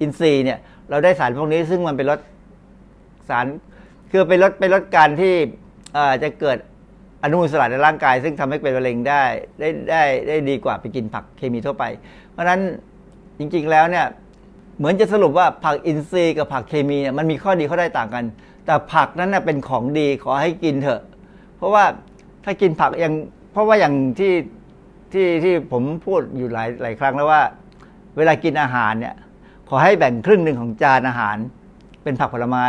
[0.00, 0.58] อินทรีย์เนี่ย
[0.90, 2.20] เราได้สารพวกนี้ซึ่งมันเป็นลด
[3.28, 3.46] สาร
[4.10, 5.34] คือไปลดไปลดการที่
[6.22, 6.58] จะเกิด
[7.22, 9.22] อนุมูลอิสระในร่างกาย ซึ่งทำให้เป็นมะเร็งได้
[9.60, 11.84] ได้ได้ได้ดีกว่าไปกินผักเคมีทั่วไป
[12.30, 12.60] เพราะฉะนั้น
[13.38, 14.06] จริงๆแล้วเนี่ย
[14.80, 18.24] เหมือนจะสรุปว่าผักอินทรีย์กับผักเคมีเนี่ยมันมีข้อดีข้อได้ต่างกัน
[18.66, 21.02] แต่ผักนั้นเป็นของดีขอให้กินเถอะ
[21.56, 21.84] เพราะว่า
[22.44, 23.14] ถ้ากินผักอย่าง
[23.52, 24.32] เพราะว่าอย่างที่
[25.12, 27.42] ที่ที่ผมพูดอยู่หลายหลายครั้งแล้วว่า
[28.16, 29.14] เวลากินอาหารเนี่ย
[29.68, 31.36] ขอให้แบ่งครึ่งหนึ่งของจานอาหาร
[32.02, 32.66] เป็นผักผลไม้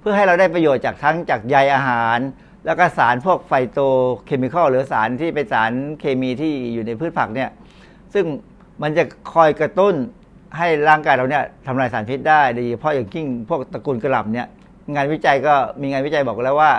[0.00, 2.18] เพื่อให้เราได้ประโยชน์จากทั้งจากใยอาหาร
[2.66, 3.80] แล้วก็สารพวกไฟโต
[4.26, 7.50] เคมีคอลหรือสารที่เป็นสารเคมีที่อยู่ในพืชผักเนี่ย
[8.14, 8.24] ซึ่ง
[8.82, 9.04] มันจะ
[9.34, 9.94] คอยกระตุ้น
[10.56, 14.46] ให้ร่างกายเราเนี่ยทำลายสารพิษได้โดยเฉพาะอย่างยิ่งพวกตระกูลกระหล่ำเนี่ย
[14.94, 16.72] งานวิจัยก็มีงานวิจัยบอกแล้วว่า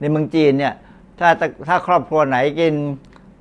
[0.00, 0.74] ในเมืองจีนเนี่ย
[1.18, 1.28] ถ้า
[1.68, 2.74] ถ้าครอบครัวไหนกิน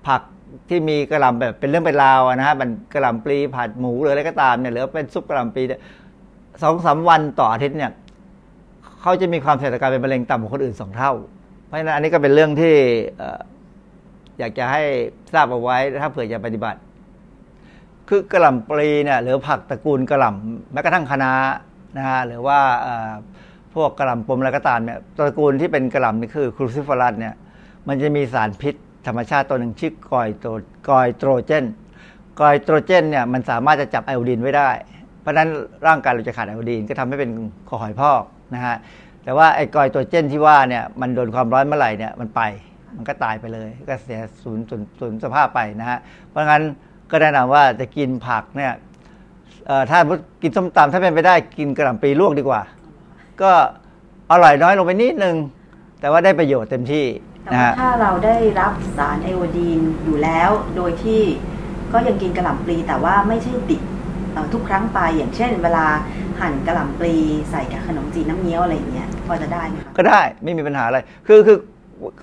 [0.08, 0.22] ผัก
[0.70, 5.64] ที่มีกระหล่ำแบบเป็นเรื่องเป็นราวนะฮะมันกระหล่ำปลีผัดหมูหรืออะไรก็ตามเนี่ยหรือเป็นซุปกระหล่ำปลี
[6.64, 7.92] สองสาวันต่ออาทิตย์เนี่ย
[9.02, 11.14] เขาจะมีความเสี่ยงต่อการเป็นมะเร็งต่ำกว่าคนอื่นสองเท่า
[11.66, 12.76] เพราะฉะนั้นอันนี้ก็เป็นเรื่องที่
[14.40, 14.82] อยากจะให้
[15.34, 16.80] ทราบเอาไว้ถ้าเผื่อจะปฏิบัติ
[18.10, 21.32] คือกระหล่ำปลีเนี่ยหรือผักตระกูลกระหล่ำแม้กระทั่งคะน้า
[21.98, 22.60] นะฮะหรือว่า
[23.74, 27.34] พวกกระหล่ำปมอะไรก็ตามเนี่ยตระกูลที่เป็นกระหล่ำนี่คือครูซิฟอรัสเนี่ย
[27.88, 28.76] มันจะมีสารพิษ
[29.08, 30.46] ธรรมชาติตัวหนึ่งชื่อกอยโต
[30.90, 31.66] กอยโตรเจน
[32.40, 34.70] กอยโตรเจนเนี่ยมันสามารถจะจับไอโอดีนไว้ได้
[35.22, 35.50] เพราะฉะนั้น
[35.88, 37.32] ร่างกายเราจะขาดไอโอดีนก็ทำให้เป็น
[37.68, 38.24] คอหอยพอก
[38.54, 38.76] นะฮะ
[39.24, 42.42] แต่ว่าไอกอยโตรเจนที่ว่าเนี่ยมันโดนความร้อนเมื่อไหร่เนี่ยมันไป
[42.96, 44.60] มันก็ตายไปเลย ก็เสียสูญ
[45.00, 46.00] สูญสภาพไปนะฮะ
[46.30, 46.64] เพราะงั้น
[47.14, 48.74] ก็แนะนำว่าจะกินผักเนี่ย
[49.90, 50.00] ถ้า
[50.42, 52.62] กินส้มตำถ้าเป็นไปได้กินกระหล่ำปลีลวกดีกว่า
[53.42, 53.52] ก็
[54.32, 55.36] อร่อยน้อยลงไปนิดนึง
[56.00, 57.06] แต่ว่าได้ประโยชน์เต็มที่
[57.54, 61.22] นะฮะถ้าเราได้รับสารไอโอดีนอยู่แล้ว โดยที่
[61.94, 63.82] ก็ยังกินกระหล่ำปลีแต่ว่าไม่ใช่ดิบ
[64.54, 65.86] ทุกครั้งไปอย่างเช่น เวลา
[66.40, 67.16] หั่นกระหล่ำปลี
[67.52, 71.58] ใส่กับขนมจีนน้ำเงี้ยวอะไรอย่างเงี้ยพอจะได้ไหมคะก็ได้ไม่มีปัญหาอะไร คือคือ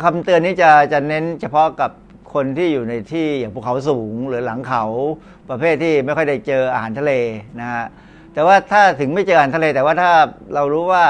[0.03, 1.91] คำเตือนนี้จะจะเน้นเฉพาะกับ
[2.35, 4.85] คนที่อยู่ในที่อย่างภูเขาสูงหรือหลังเขา
[5.51, 7.13] ประเภทที่ไม่ค่อยได้เจออาหารทะเล
[7.61, 7.85] นะฮะ
[8.35, 10.11] แต่ว่าถ้าถึงไม่เจออาหารทะเล แต่ว่าถ้า
[10.55, 11.05] เรารู้ว่า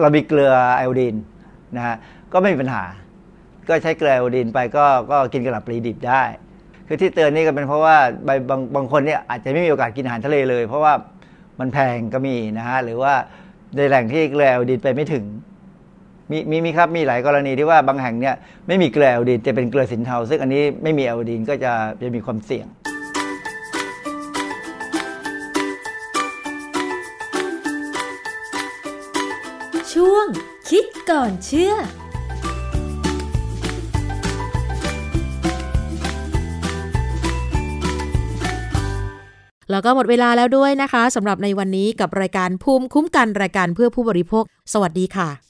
[0.00, 1.16] เรามีเกลือไอโอดีน
[1.76, 1.96] นะฮะ
[2.32, 2.84] ก็ไม่มีปัญหา
[3.68, 6.22] ก็ใช้เกลือไอโอดีนไปก็ก็กินกระหล่ำปลีดิบได้
[6.86, 7.96] คือที่เตือนนี่ก็เป็นเพราะว่า
[8.28, 10.92] บางบางคนเนี่ยอาจจะไม่มีโอกาสกินอาหารทะเลเลย เพราะว่า
[11.60, 13.14] มันแพงก็มีนะฮะหรือว่า
[13.76, 15.24] ในแหล่งที่เกลือไอโอดีนไปไม่ถึง
[16.30, 18.34] มีมีมีครับมีหลายกรณีที่ว่าบางแห่งเนี่ย
[18.68, 21.72] ไม่มีเกลือไอโอดีนจะเป็นเกลือสินเทาซึ่งอันนี้ไม่มีไอโอดีนก็จะ
[22.02, 22.66] จะมีความเสี่ยง
[29.92, 30.26] ช่วง
[30.68, 31.74] คิดก่อนเชื่อ
[39.70, 45.49] แล้วก็หมดเวลาแล้วด้วยนะคะสำหรับในวันนี้กับรายการภูมิคุ้มกันรายการเพื่อผู้บริโภค สวัสดีค่ะ